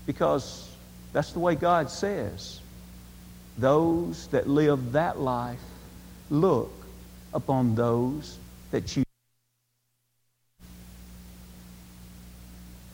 Because 0.06 0.68
that's 1.12 1.32
the 1.32 1.38
way 1.38 1.54
God 1.54 1.90
says. 1.90 2.60
Those 3.56 4.26
that 4.28 4.48
live 4.48 4.92
that 4.92 5.18
life 5.18 5.60
look 6.30 6.72
upon 7.34 7.74
those 7.74 8.38
that 8.70 8.96
you. 8.96 9.02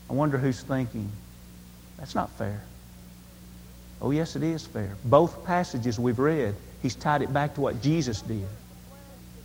I 0.09 0.12
wonder 0.12 0.38
who's 0.38 0.62
thinking, 0.62 1.11
that's 1.99 2.14
not 2.14 2.31
fair. 2.31 2.62
Oh, 4.01 4.11
yes, 4.11 4.37
it 4.37 4.42
is 4.42 4.66
fair. 4.66 4.94
Both 5.05 5.44
passages 5.44 5.99
we've 5.99 6.18
read, 6.18 6.55
he's 6.83 6.94
tied 6.94 7.22
it 7.22 7.33
back 7.33 7.55
to 7.55 7.61
what 7.61 7.81
Jesus 7.83 8.20
did. 8.22 8.46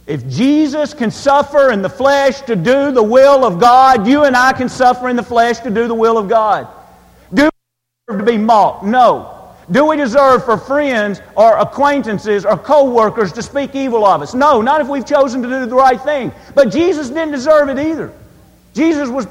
If 0.08 0.28
Jesus 0.28 0.94
can 0.94 1.12
suffer 1.12 1.72
in 1.72 1.82
the 1.82 1.90
flesh 1.90 2.42
to 2.42 2.56
do 2.56 2.92
the 2.92 3.04
will 3.04 3.46
of 3.46 3.60
God, 3.60 4.08
you 4.08 4.24
and 4.24 4.36
I 4.36 4.52
can 4.52 4.68
suffer 4.68 5.10
in 5.10 5.16
the 5.16 5.24
flesh 5.24 5.60
to 5.60 5.70
do 5.70 5.88
the 5.88 5.96
will 5.96 6.18
of 6.18 6.28
God. 6.28 6.68
Do 7.34 7.44
we 7.46 7.50
deserve 8.08 8.26
to 8.26 8.32
be 8.32 8.38
mocked? 8.38 8.84
No. 8.84 9.41
Do 9.72 9.86
we 9.86 9.96
deserve 9.96 10.44
for 10.44 10.58
friends 10.58 11.22
or 11.36 11.58
acquaintances 11.58 12.46
or 12.46 12.58
co-workers 12.58 13.32
to 13.34 13.42
speak 13.42 13.74
evil 13.74 14.06
of 14.06 14.22
us? 14.22 14.34
No, 14.34 14.62
not 14.62 14.82
if 14.82 14.88
we've 14.88 15.06
chosen 15.06 15.42
to 15.42 15.48
do 15.48 15.66
the 15.66 15.76
right 15.76 16.00
thing. 16.00 16.34
But 16.54 16.72
Jesus 16.72 17.10
didn't 17.10 17.32
deserve 17.32 17.70
it 17.70 17.80
either. 17.80 18.12
Jesus 18.74 19.10
was 19.10 19.28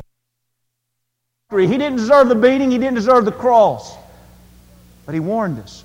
he 1.50 1.66
didn't 1.66 1.96
deserve 1.96 2.28
the 2.28 2.36
beating, 2.36 2.70
he 2.70 2.78
didn't 2.78 2.94
deserve 2.94 3.24
the 3.24 3.32
cross. 3.32 3.96
But 5.04 5.14
he 5.14 5.20
warned 5.20 5.58
us 5.58 5.84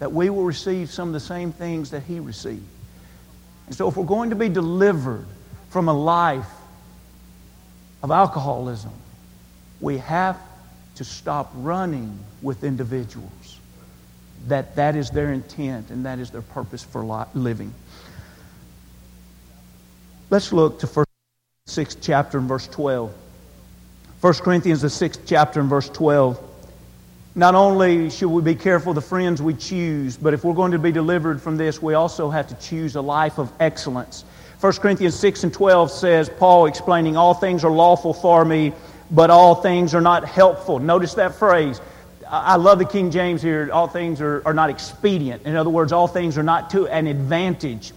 that 0.00 0.10
we 0.10 0.30
will 0.30 0.42
receive 0.42 0.90
some 0.90 1.08
of 1.08 1.14
the 1.14 1.20
same 1.20 1.52
things 1.52 1.90
that 1.90 2.02
he 2.02 2.18
received. 2.18 2.64
And 3.66 3.74
so 3.74 3.88
if 3.88 3.96
we're 3.96 4.04
going 4.04 4.30
to 4.30 4.36
be 4.36 4.48
delivered 4.48 5.26
from 5.68 5.88
a 5.88 5.92
life 5.92 6.50
of 8.02 8.10
alcoholism, 8.10 8.90
we 9.80 9.98
have 9.98 10.36
to 11.00 11.04
stop 11.06 11.50
running 11.54 12.18
with 12.42 12.62
individuals. 12.62 13.58
That 14.48 14.76
that 14.76 14.96
is 14.96 15.08
their 15.08 15.32
intent 15.32 15.88
and 15.88 16.04
that 16.04 16.18
is 16.18 16.28
their 16.28 16.42
purpose 16.42 16.82
for 16.82 17.26
living. 17.32 17.72
Let's 20.28 20.52
look 20.52 20.78
to 20.80 20.86
1 20.86 21.06
6th 21.68 21.96
chapter 22.02 22.36
and 22.36 22.46
verse 22.46 22.66
12. 22.66 23.14
1 24.20 24.34
Corinthians 24.34 24.82
the 24.82 24.88
6th 24.88 25.20
chapter 25.24 25.60
and 25.60 25.70
verse 25.70 25.88
12. 25.88 26.38
Not 27.34 27.54
only 27.54 28.10
should 28.10 28.28
we 28.28 28.42
be 28.42 28.54
careful 28.54 28.92
the 28.92 29.00
friends 29.00 29.40
we 29.40 29.54
choose, 29.54 30.18
but 30.18 30.34
if 30.34 30.44
we're 30.44 30.52
going 30.52 30.72
to 30.72 30.78
be 30.78 30.92
delivered 30.92 31.40
from 31.40 31.56
this, 31.56 31.80
we 31.80 31.94
also 31.94 32.28
have 32.28 32.46
to 32.48 32.54
choose 32.56 32.94
a 32.96 33.00
life 33.00 33.38
of 33.38 33.50
excellence. 33.58 34.26
1 34.60 34.72
Corinthians 34.74 35.18
6 35.18 35.44
and 35.44 35.54
12 35.54 35.90
says, 35.90 36.28
Paul 36.28 36.66
explaining, 36.66 37.16
All 37.16 37.32
things 37.32 37.64
are 37.64 37.70
lawful 37.70 38.12
for 38.12 38.44
me, 38.44 38.74
but 39.10 39.30
all 39.30 39.54
things 39.56 39.94
are 39.94 40.00
not 40.00 40.24
helpful. 40.24 40.78
Notice 40.78 41.14
that 41.14 41.34
phrase. 41.34 41.80
I 42.28 42.56
love 42.56 42.78
the 42.78 42.84
King 42.84 43.10
James 43.10 43.42
here. 43.42 43.70
All 43.72 43.88
things 43.88 44.20
are, 44.20 44.42
are 44.46 44.54
not 44.54 44.70
expedient. 44.70 45.42
In 45.42 45.56
other 45.56 45.70
words, 45.70 45.92
all 45.92 46.06
things 46.06 46.38
are 46.38 46.44
not 46.44 46.70
to 46.70 46.86
an 46.86 47.08
advantage. 47.08 47.92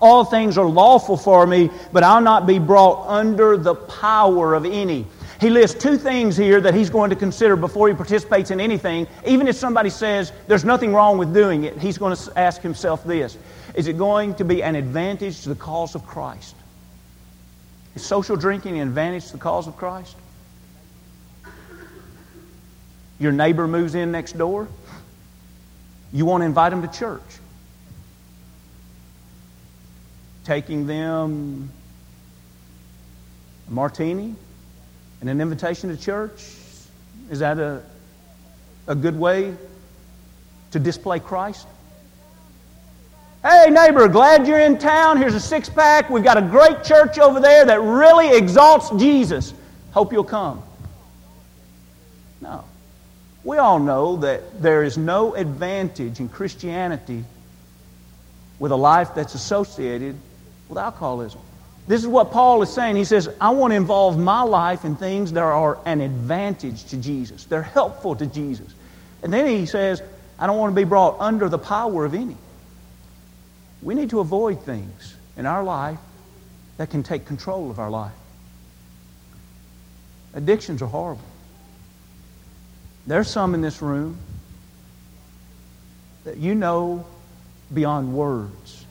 All 0.00 0.24
things 0.24 0.58
are 0.58 0.66
lawful 0.66 1.16
for 1.16 1.46
me, 1.46 1.70
but 1.92 2.02
I'll 2.02 2.20
not 2.20 2.46
be 2.46 2.58
brought 2.58 3.06
under 3.08 3.56
the 3.56 3.74
power 3.74 4.54
of 4.54 4.64
any. 4.64 5.06
He 5.40 5.50
lists 5.50 5.80
two 5.80 5.96
things 5.96 6.36
here 6.36 6.60
that 6.60 6.72
he's 6.72 6.88
going 6.88 7.10
to 7.10 7.16
consider 7.16 7.56
before 7.56 7.88
he 7.88 7.94
participates 7.94 8.50
in 8.50 8.60
anything. 8.60 9.06
Even 9.26 9.48
if 9.48 9.56
somebody 9.56 9.90
says 9.90 10.32
there's 10.46 10.64
nothing 10.64 10.94
wrong 10.94 11.18
with 11.18 11.34
doing 11.34 11.64
it, 11.64 11.76
he's 11.78 11.98
going 11.98 12.16
to 12.16 12.38
ask 12.38 12.62
himself 12.62 13.04
this 13.04 13.36
Is 13.74 13.88
it 13.88 13.98
going 13.98 14.34
to 14.36 14.44
be 14.44 14.62
an 14.62 14.76
advantage 14.76 15.42
to 15.42 15.48
the 15.48 15.56
cause 15.56 15.94
of 15.94 16.06
Christ? 16.06 16.54
Is 17.94 18.04
social 18.04 18.36
drinking 18.36 18.78
an 18.78 18.88
advantage 18.88 19.26
to 19.26 19.32
the 19.32 19.38
cause 19.38 19.66
of 19.66 19.76
Christ? 19.76 20.16
Your 23.22 23.30
neighbor 23.30 23.68
moves 23.68 23.94
in 23.94 24.10
next 24.10 24.36
door. 24.36 24.66
You 26.12 26.26
want 26.26 26.40
to 26.40 26.46
invite 26.46 26.72
them 26.72 26.82
to 26.82 26.88
church. 26.88 27.22
Taking 30.44 30.88
them 30.88 31.70
a 33.68 33.70
martini 33.70 34.34
and 35.20 35.30
an 35.30 35.40
invitation 35.40 35.88
to 35.90 35.96
church, 35.96 36.42
is 37.30 37.38
that 37.38 37.60
a, 37.60 37.84
a 38.88 38.96
good 38.96 39.16
way 39.16 39.54
to 40.72 40.80
display 40.80 41.20
Christ? 41.20 41.68
Hey, 43.44 43.70
neighbor, 43.70 44.08
glad 44.08 44.48
you're 44.48 44.58
in 44.58 44.78
town. 44.78 45.16
Here's 45.16 45.34
a 45.34 45.40
six 45.40 45.68
pack. 45.68 46.10
We've 46.10 46.24
got 46.24 46.38
a 46.38 46.42
great 46.42 46.82
church 46.82 47.20
over 47.20 47.38
there 47.38 47.66
that 47.66 47.80
really 47.82 48.36
exalts 48.36 48.90
Jesus. 48.98 49.54
Hope 49.92 50.12
you'll 50.12 50.24
come. 50.24 50.60
No. 52.40 52.64
We 53.44 53.58
all 53.58 53.78
know 53.78 54.16
that 54.18 54.62
there 54.62 54.82
is 54.82 54.96
no 54.96 55.34
advantage 55.34 56.20
in 56.20 56.28
Christianity 56.28 57.24
with 58.58 58.70
a 58.70 58.76
life 58.76 59.14
that's 59.14 59.34
associated 59.34 60.16
with 60.68 60.78
alcoholism. 60.78 61.40
This 61.88 62.00
is 62.00 62.06
what 62.06 62.30
Paul 62.30 62.62
is 62.62 62.72
saying. 62.72 62.94
He 62.94 63.04
says, 63.04 63.28
I 63.40 63.50
want 63.50 63.72
to 63.72 63.76
involve 63.76 64.16
my 64.16 64.42
life 64.42 64.84
in 64.84 64.94
things 64.94 65.32
that 65.32 65.42
are 65.42 65.78
an 65.84 66.00
advantage 66.00 66.84
to 66.86 66.96
Jesus. 66.96 67.44
They're 67.44 67.62
helpful 67.62 68.14
to 68.14 68.26
Jesus. 68.26 68.72
And 69.22 69.32
then 69.32 69.46
he 69.46 69.66
says, 69.66 70.00
I 70.38 70.46
don't 70.46 70.58
want 70.58 70.74
to 70.74 70.80
be 70.80 70.84
brought 70.84 71.20
under 71.20 71.48
the 71.48 71.58
power 71.58 72.04
of 72.04 72.14
any. 72.14 72.36
We 73.82 73.94
need 73.94 74.10
to 74.10 74.20
avoid 74.20 74.62
things 74.62 75.16
in 75.36 75.46
our 75.46 75.64
life 75.64 75.98
that 76.76 76.90
can 76.90 77.02
take 77.02 77.26
control 77.26 77.70
of 77.70 77.80
our 77.80 77.90
life. 77.90 78.12
Addictions 80.34 80.82
are 80.82 80.86
horrible. 80.86 81.22
There's 83.06 83.28
some 83.28 83.54
in 83.54 83.60
this 83.60 83.82
room 83.82 84.18
that 86.24 86.36
you 86.36 86.54
know 86.54 87.04
beyond 87.72 88.14
words 88.14 88.86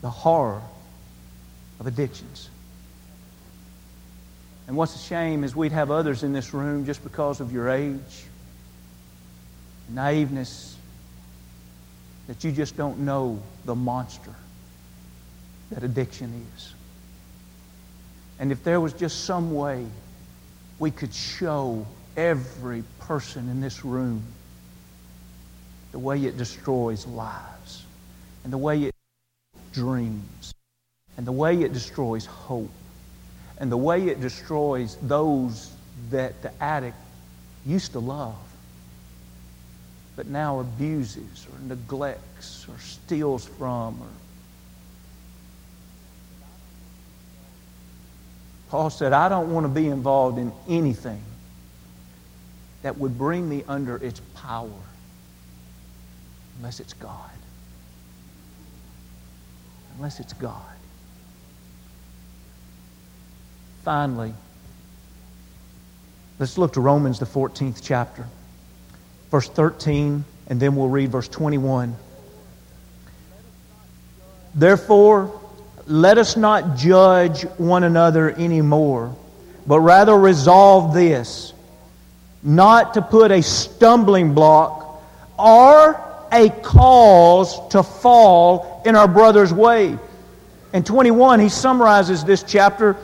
the 0.00 0.10
horror 0.10 0.62
of 1.80 1.86
addictions. 1.86 2.50
And 4.66 4.76
what's 4.76 4.94
a 4.94 4.98
shame 4.98 5.44
is 5.44 5.54
we'd 5.54 5.72
have 5.72 5.90
others 5.90 6.22
in 6.22 6.32
this 6.32 6.54
room 6.54 6.86
just 6.86 7.02
because 7.02 7.40
of 7.40 7.52
your 7.52 7.68
age, 7.68 8.24
naiveness, 9.90 10.76
that 12.26 12.44
you 12.44 12.52
just 12.52 12.76
don't 12.76 13.00
know 13.00 13.40
the 13.64 13.74
monster 13.74 14.34
that 15.70 15.82
addiction 15.82 16.46
is. 16.56 16.74
And 18.38 18.52
if 18.52 18.64
there 18.64 18.80
was 18.80 18.92
just 18.92 19.24
some 19.24 19.54
way 19.54 19.86
we 20.78 20.90
could 20.90 21.14
show 21.14 21.86
every 22.16 22.82
person 23.00 23.48
in 23.48 23.60
this 23.60 23.84
room 23.84 24.22
the 25.92 25.98
way 25.98 26.24
it 26.24 26.36
destroys 26.36 27.06
lives 27.06 27.84
and 28.42 28.52
the 28.52 28.58
way 28.58 28.84
it 28.84 28.94
dreams 29.72 30.54
and 31.16 31.26
the 31.26 31.32
way 31.32 31.62
it 31.62 31.72
destroys 31.72 32.26
hope 32.26 32.70
and 33.58 33.70
the 33.70 33.76
way 33.76 34.08
it 34.08 34.20
destroys 34.20 34.96
those 35.02 35.72
that 36.10 36.42
the 36.42 36.52
addict 36.62 36.96
used 37.64 37.92
to 37.92 37.98
love 37.98 38.36
but 40.16 40.26
now 40.26 40.60
abuses 40.60 41.46
or 41.52 41.58
neglects 41.66 42.66
or 42.68 42.78
steals 42.78 43.46
from 43.46 44.00
or 44.00 44.23
Paul 48.68 48.90
said, 48.90 49.12
I 49.12 49.28
don't 49.28 49.52
want 49.52 49.64
to 49.64 49.68
be 49.68 49.88
involved 49.88 50.38
in 50.38 50.52
anything 50.68 51.22
that 52.82 52.98
would 52.98 53.16
bring 53.16 53.48
me 53.48 53.64
under 53.68 53.96
its 53.96 54.20
power 54.34 54.70
unless 56.58 56.80
it's 56.80 56.92
God. 56.94 57.30
Unless 59.96 60.20
it's 60.20 60.32
God. 60.32 60.60
Finally, 63.84 64.34
let's 66.38 66.58
look 66.58 66.72
to 66.72 66.80
Romans, 66.80 67.18
the 67.18 67.26
14th 67.26 67.80
chapter 67.82 68.26
verse 69.34 69.48
13, 69.48 70.24
and 70.46 70.60
then 70.60 70.76
we'll 70.76 70.88
read 70.88 71.10
verse 71.10 71.26
21. 71.26 71.96
Therefore, 74.54 75.40
let 75.86 76.18
us 76.18 76.36
not 76.36 76.76
judge 76.76 77.42
one 77.58 77.84
another 77.84 78.30
anymore, 78.30 79.14
but 79.66 79.80
rather 79.80 80.16
resolve 80.16 80.94
this 80.94 81.52
not 82.42 82.94
to 82.94 83.02
put 83.02 83.30
a 83.30 83.42
stumbling 83.42 84.34
block 84.34 85.02
or 85.38 86.00
a 86.30 86.50
cause 86.62 87.68
to 87.68 87.82
fall 87.82 88.82
in 88.84 88.96
our 88.96 89.08
brother's 89.08 89.52
way. 89.52 89.98
In 90.72 90.82
21, 90.82 91.40
he 91.40 91.48
summarizes 91.48 92.24
this 92.24 92.42
chapter 92.42 92.96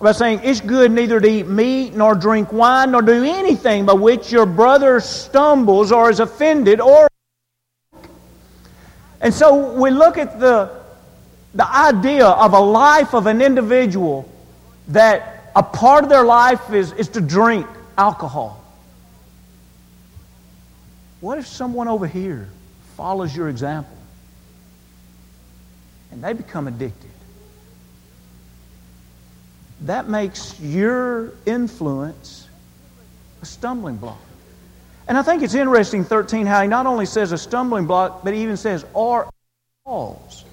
by 0.00 0.12
saying, 0.12 0.40
It's 0.44 0.60
good 0.60 0.92
neither 0.92 1.20
to 1.20 1.28
eat 1.28 1.46
meat, 1.46 1.94
nor 1.94 2.14
drink 2.14 2.52
wine, 2.52 2.92
nor 2.92 3.02
do 3.02 3.24
anything 3.24 3.84
by 3.84 3.94
which 3.94 4.30
your 4.30 4.46
brother 4.46 5.00
stumbles 5.00 5.90
or 5.90 6.08
is 6.10 6.20
offended 6.20 6.80
or. 6.80 7.08
And 9.20 9.34
so 9.34 9.72
we 9.72 9.90
look 9.90 10.16
at 10.16 10.38
the, 10.38 10.77
the 11.54 11.68
idea 11.68 12.26
of 12.26 12.52
a 12.52 12.60
life 12.60 13.14
of 13.14 13.26
an 13.26 13.42
individual 13.42 14.30
that 14.88 15.50
a 15.56 15.62
part 15.62 16.04
of 16.04 16.10
their 16.10 16.24
life 16.24 16.72
is, 16.72 16.92
is 16.92 17.08
to 17.08 17.20
drink 17.20 17.66
alcohol. 17.96 18.62
What 21.20 21.38
if 21.38 21.46
someone 21.46 21.88
over 21.88 22.06
here 22.06 22.48
follows 22.96 23.34
your 23.34 23.48
example 23.48 23.96
and 26.12 26.22
they 26.22 26.32
become 26.32 26.68
addicted? 26.68 27.08
that 29.82 30.08
makes 30.08 30.58
your 30.60 31.32
influence 31.46 32.48
a 33.42 33.46
stumbling 33.46 33.96
block. 33.96 34.20
And 35.06 35.16
I 35.16 35.22
think 35.22 35.42
it's 35.42 35.54
interesting, 35.54 36.04
13, 36.04 36.46
how 36.46 36.62
he 36.62 36.68
not 36.68 36.86
only 36.86 37.06
says 37.06 37.32
a 37.32 37.38
stumbling 37.38 37.86
block, 37.86 38.24
but 38.24 38.34
he 38.34 38.42
even 38.42 38.56
says, 38.56 38.84
or 38.92 39.30
cause. 39.84 40.44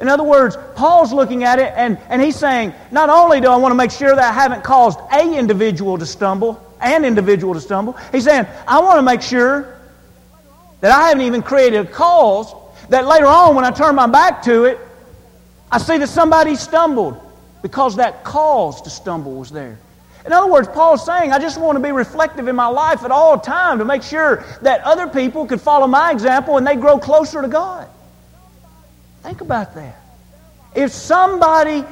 In 0.00 0.08
other 0.08 0.24
words, 0.24 0.56
Paul's 0.74 1.12
looking 1.12 1.44
at 1.44 1.58
it 1.58 1.72
and, 1.76 1.98
and 2.08 2.20
he's 2.20 2.36
saying, 2.36 2.74
not 2.90 3.10
only 3.10 3.40
do 3.40 3.48
I 3.48 3.56
want 3.56 3.70
to 3.70 3.76
make 3.76 3.90
sure 3.90 4.14
that 4.14 4.18
I 4.18 4.32
haven't 4.32 4.64
caused 4.64 4.98
a 5.12 5.38
individual 5.38 5.98
to 5.98 6.06
stumble, 6.06 6.60
an 6.80 7.04
individual 7.04 7.54
to 7.54 7.60
stumble, 7.60 7.92
he's 8.10 8.24
saying, 8.24 8.46
I 8.66 8.80
want 8.80 8.98
to 8.98 9.02
make 9.02 9.22
sure 9.22 9.78
that 10.80 10.90
I 10.90 11.08
haven't 11.08 11.22
even 11.22 11.42
created 11.42 11.86
a 11.86 11.88
cause 11.88 12.52
that 12.88 13.06
later 13.06 13.26
on 13.26 13.54
when 13.54 13.64
I 13.64 13.70
turn 13.70 13.94
my 13.94 14.06
back 14.06 14.42
to 14.42 14.64
it, 14.64 14.78
I 15.70 15.78
see 15.78 15.96
that 15.98 16.08
somebody 16.08 16.56
stumbled 16.56 17.20
because 17.62 17.96
that 17.96 18.24
cause 18.24 18.82
to 18.82 18.90
stumble 18.90 19.36
was 19.36 19.50
there. 19.50 19.78
In 20.26 20.32
other 20.32 20.50
words, 20.50 20.68
Paul's 20.68 21.04
saying, 21.04 21.32
I 21.32 21.38
just 21.38 21.58
want 21.58 21.76
to 21.76 21.82
be 21.82 21.92
reflective 21.92 22.48
in 22.48 22.56
my 22.56 22.66
life 22.66 23.04
at 23.04 23.10
all 23.10 23.38
time 23.38 23.78
to 23.78 23.84
make 23.84 24.02
sure 24.02 24.44
that 24.62 24.80
other 24.82 25.06
people 25.06 25.46
could 25.46 25.60
follow 25.60 25.86
my 25.86 26.10
example 26.10 26.56
and 26.56 26.66
they 26.66 26.76
grow 26.76 26.98
closer 26.98 27.42
to 27.42 27.48
God. 27.48 27.88
Think 29.24 29.40
about 29.40 29.74
that. 29.74 29.96
If 30.74 30.92
somebody 30.92 31.82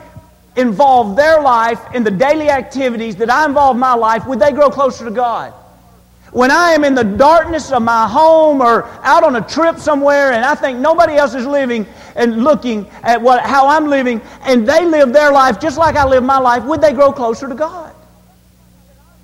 involved 0.55 1.19
their 1.19 1.41
life 1.41 1.81
in 1.95 2.05
the 2.05 2.11
daily 2.11 2.51
activities 2.51 3.17
that 3.17 3.31
I 3.31 3.47
involve 3.47 3.79
my 3.79 3.95
life, 3.95 4.27
would 4.27 4.39
they 4.39 4.53
grow 4.53 4.69
closer 4.69 5.07
to 5.07 5.11
God? 5.11 5.55
When 6.33 6.51
I 6.51 6.73
am 6.73 6.85
in 6.85 6.95
the 6.95 7.05
darkness 7.05 7.73
of 7.73 7.83
my 7.83 8.07
home 8.07 8.61
or 8.61 8.85
out 9.03 9.25
on 9.25 9.37
a 9.37 9.41
trip 9.41 9.79
somewhere 9.79 10.33
and 10.33 10.45
I 10.45 10.55
think 10.55 10.79
nobody 10.79 11.15
else 11.15 11.35
is 11.35 11.47
living 11.47 11.87
and 12.17 12.45
looking 12.45 12.87
at 13.03 13.23
what, 13.23 13.43
how 13.43 13.67
I'm 13.67 13.87
living 13.87 14.21
and 14.43 14.69
they 14.69 14.85
live 14.85 15.15
their 15.15 15.33
life 15.33 15.59
just 15.59 15.79
like 15.79 15.97
I 15.97 16.05
live 16.07 16.23
my 16.23 16.39
life, 16.39 16.65
would 16.65 16.83
they 16.83 16.93
grow 16.93 17.13
closer 17.13 17.49
to 17.49 17.55
God? 17.55 17.95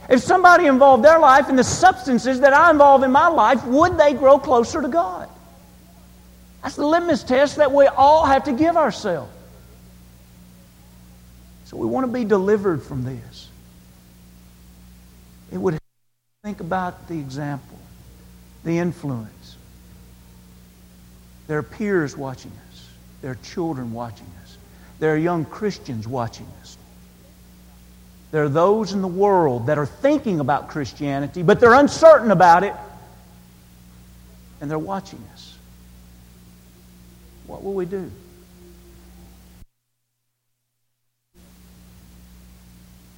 If 0.08 0.20
somebody 0.20 0.64
involved 0.64 1.04
their 1.04 1.18
life 1.18 1.50
in 1.50 1.56
the 1.56 1.64
substances 1.64 2.40
that 2.40 2.54
I 2.54 2.70
involve 2.70 3.02
in 3.02 3.12
my 3.12 3.28
life, 3.28 3.62
would 3.66 3.98
they 3.98 4.14
grow 4.14 4.38
closer 4.38 4.80
to 4.80 4.88
God? 4.88 5.28
That's 6.62 6.76
the 6.76 6.86
litmus 6.86 7.22
test 7.22 7.56
that 7.56 7.72
we 7.72 7.86
all 7.86 8.26
have 8.26 8.44
to 8.44 8.52
give 8.52 8.76
ourselves. 8.76 9.32
So 11.66 11.76
we 11.76 11.86
want 11.86 12.06
to 12.06 12.12
be 12.12 12.24
delivered 12.24 12.82
from 12.82 13.04
this. 13.04 13.48
It 15.52 15.58
would 15.58 15.78
Think 16.44 16.60
about 16.60 17.08
the 17.08 17.18
example, 17.18 17.78
the 18.62 18.78
influence. 18.78 19.56
There 21.48 21.58
are 21.58 21.62
peers 21.62 22.16
watching 22.16 22.52
us. 22.70 22.88
There 23.20 23.32
are 23.32 23.38
children 23.42 23.92
watching 23.92 24.26
us. 24.42 24.56
There 25.00 25.12
are 25.12 25.16
young 25.16 25.44
Christians 25.44 26.06
watching 26.06 26.46
us. 26.60 26.78
There 28.30 28.44
are 28.44 28.48
those 28.48 28.92
in 28.92 29.02
the 29.02 29.08
world 29.08 29.66
that 29.66 29.78
are 29.78 29.86
thinking 29.86 30.38
about 30.38 30.68
Christianity, 30.68 31.42
but 31.42 31.58
they're 31.58 31.74
uncertain 31.74 32.30
about 32.30 32.62
it, 32.62 32.74
and 34.60 34.70
they're 34.70 34.78
watching 34.78 35.22
us. 35.34 35.47
What 37.48 37.64
will 37.64 37.74
we 37.74 37.86
do? 37.86 38.08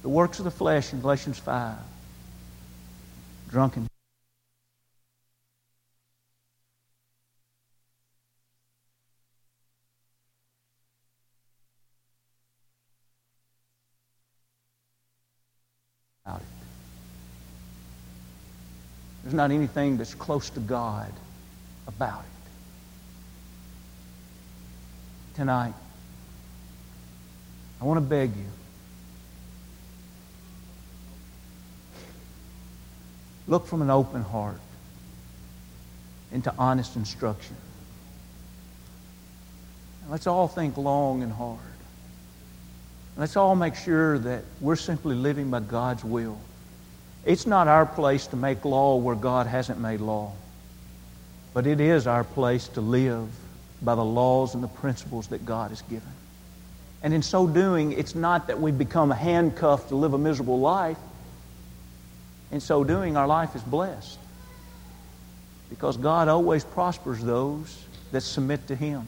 The 0.01 0.09
works 0.09 0.39
of 0.39 0.45
the 0.45 0.51
flesh 0.51 0.93
in 0.93 1.01
Galatians 1.01 1.37
5. 1.37 1.77
Drunken. 3.51 3.87
There's 19.23 19.33
not 19.37 19.51
anything 19.51 19.97
that's 19.97 20.15
close 20.15 20.49
to 20.51 20.59
God 20.59 21.11
about 21.87 22.21
it. 22.21 22.40
Tonight, 25.41 25.73
I 27.81 27.85
want 27.85 27.97
to 27.97 28.01
beg 28.01 28.29
you. 28.29 28.45
Look 33.47 33.65
from 33.65 33.81
an 33.81 33.89
open 33.89 34.21
heart 34.21 34.59
into 36.31 36.53
honest 36.59 36.95
instruction. 36.95 37.55
Let's 40.09 40.27
all 40.27 40.47
think 40.47 40.77
long 40.77 41.23
and 41.23 41.33
hard. 41.33 41.57
Let's 43.17 43.35
all 43.35 43.55
make 43.55 43.73
sure 43.73 44.19
that 44.19 44.43
we're 44.59 44.75
simply 44.75 45.15
living 45.15 45.49
by 45.49 45.61
God's 45.61 46.03
will. 46.03 46.37
It's 47.25 47.47
not 47.47 47.67
our 47.67 47.87
place 47.87 48.27
to 48.27 48.35
make 48.35 48.63
law 48.63 48.97
where 48.97 49.15
God 49.15 49.47
hasn't 49.47 49.79
made 49.79 50.01
law. 50.01 50.33
But 51.55 51.65
it 51.65 51.81
is 51.81 52.05
our 52.05 52.23
place 52.23 52.67
to 52.67 52.81
live 52.81 53.27
by 53.81 53.95
the 53.95 54.03
laws 54.03 54.53
and 54.53 54.63
the 54.63 54.67
principles 54.67 55.27
that 55.27 55.45
God 55.45 55.69
has 55.69 55.81
given. 55.83 56.11
And 57.03 57.13
in 57.13 57.23
so 57.23 57.47
doing, 57.47 57.93
it's 57.93 58.13
not 58.13 58.47
that 58.47 58.59
we 58.61 58.71
become 58.71 59.09
handcuffed 59.09 59.89
to 59.89 59.95
live 59.95 60.13
a 60.13 60.17
miserable 60.17 60.59
life. 60.59 60.97
In 62.51 62.59
so 62.59 62.83
doing, 62.83 63.17
our 63.17 63.27
life 63.27 63.55
is 63.55 63.63
blessed. 63.63 64.19
Because 65.69 65.97
God 65.97 66.27
always 66.27 66.63
prospers 66.63 67.23
those 67.23 67.85
that 68.11 68.21
submit 68.21 68.67
to 68.67 68.75
Him. 68.75 69.07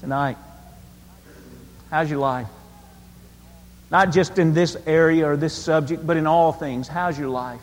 Tonight, 0.00 0.38
how's 1.90 2.08
your 2.08 2.20
life? 2.20 2.46
Not 3.90 4.12
just 4.12 4.38
in 4.38 4.54
this 4.54 4.76
area 4.86 5.28
or 5.28 5.36
this 5.36 5.54
subject, 5.54 6.06
but 6.06 6.16
in 6.16 6.26
all 6.26 6.52
things. 6.52 6.88
How's 6.88 7.18
your 7.18 7.28
life? 7.28 7.60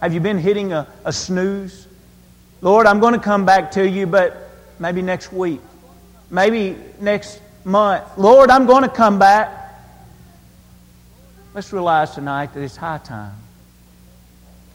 Have 0.00 0.14
you 0.14 0.20
been 0.20 0.38
hitting 0.38 0.72
a, 0.72 0.88
a 1.04 1.12
snooze? 1.12 1.86
Lord, 2.62 2.86
I'm 2.86 3.00
going 3.00 3.14
to 3.14 3.20
come 3.20 3.46
back 3.46 3.70
to 3.72 3.88
you, 3.88 4.06
but 4.06 4.50
maybe 4.78 5.00
next 5.02 5.32
week, 5.32 5.60
maybe 6.30 6.76
next 7.00 7.40
month. 7.64 8.04
Lord, 8.18 8.50
I'm 8.50 8.66
going 8.66 8.82
to 8.82 8.88
come 8.88 9.18
back. 9.18 9.56
Let's 11.54 11.72
realize 11.72 12.14
tonight 12.14 12.52
that 12.54 12.62
it's 12.62 12.76
high 12.76 12.98
time. 12.98 13.34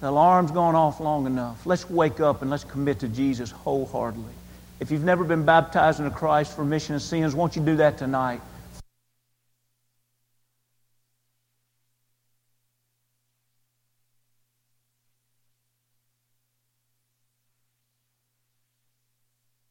The 0.02 0.10
alarm's 0.10 0.52
gone 0.52 0.76
off 0.76 1.00
long 1.00 1.26
enough. 1.26 1.66
Let's 1.66 1.90
wake 1.90 2.20
up 2.20 2.42
and 2.42 2.52
let's 2.52 2.64
commit 2.64 3.00
to 3.00 3.08
Jesus 3.08 3.52
wholeheartedly. 3.52 4.34
If 4.80 4.92
you've 4.92 5.04
never 5.04 5.24
been 5.24 5.46
baptized 5.46 6.00
into 6.00 6.12
Christ 6.12 6.56
for 6.56 6.64
remission 6.64 6.96
of 6.96 7.02
sins, 7.02 7.34
won't 7.34 7.56
you 7.56 7.62
do 7.62 7.78
that 7.78 7.98
tonight? 7.98 8.42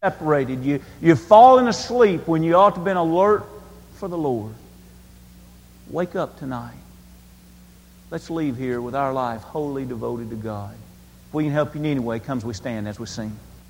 Separated. 0.05 0.63
You, 0.63 0.83
you've 1.01 1.21
fallen 1.21 1.67
asleep 1.67 2.29
when 2.29 2.43
you 2.43 2.57
ought 2.57 2.71
to 2.71 2.77
have 2.77 2.85
been 2.85 2.99
alert 2.99 3.47
for 3.95 4.07
the 4.07 4.19
Lord. 4.19 4.53
Wake 5.89 6.15
up 6.15 6.39
tonight. 6.39 6.77
Let's 8.11 8.29
leave 8.29 8.59
here 8.59 8.83
with 8.83 8.95
our 8.95 9.15
life 9.15 9.41
wholly 9.41 9.87
devoted 9.87 10.29
to 10.29 10.37
God. 10.37 10.75
If 11.29 11.35
we 11.35 11.45
can 11.45 11.53
help 11.55 11.75
you 11.75 11.81
in 11.81 11.87
any 11.87 12.01
way, 12.01 12.21
comes 12.21 12.45
we 12.45 12.53
stand 12.53 12.87
as 12.87 13.01
we 13.01 13.07
sing. 13.07 13.35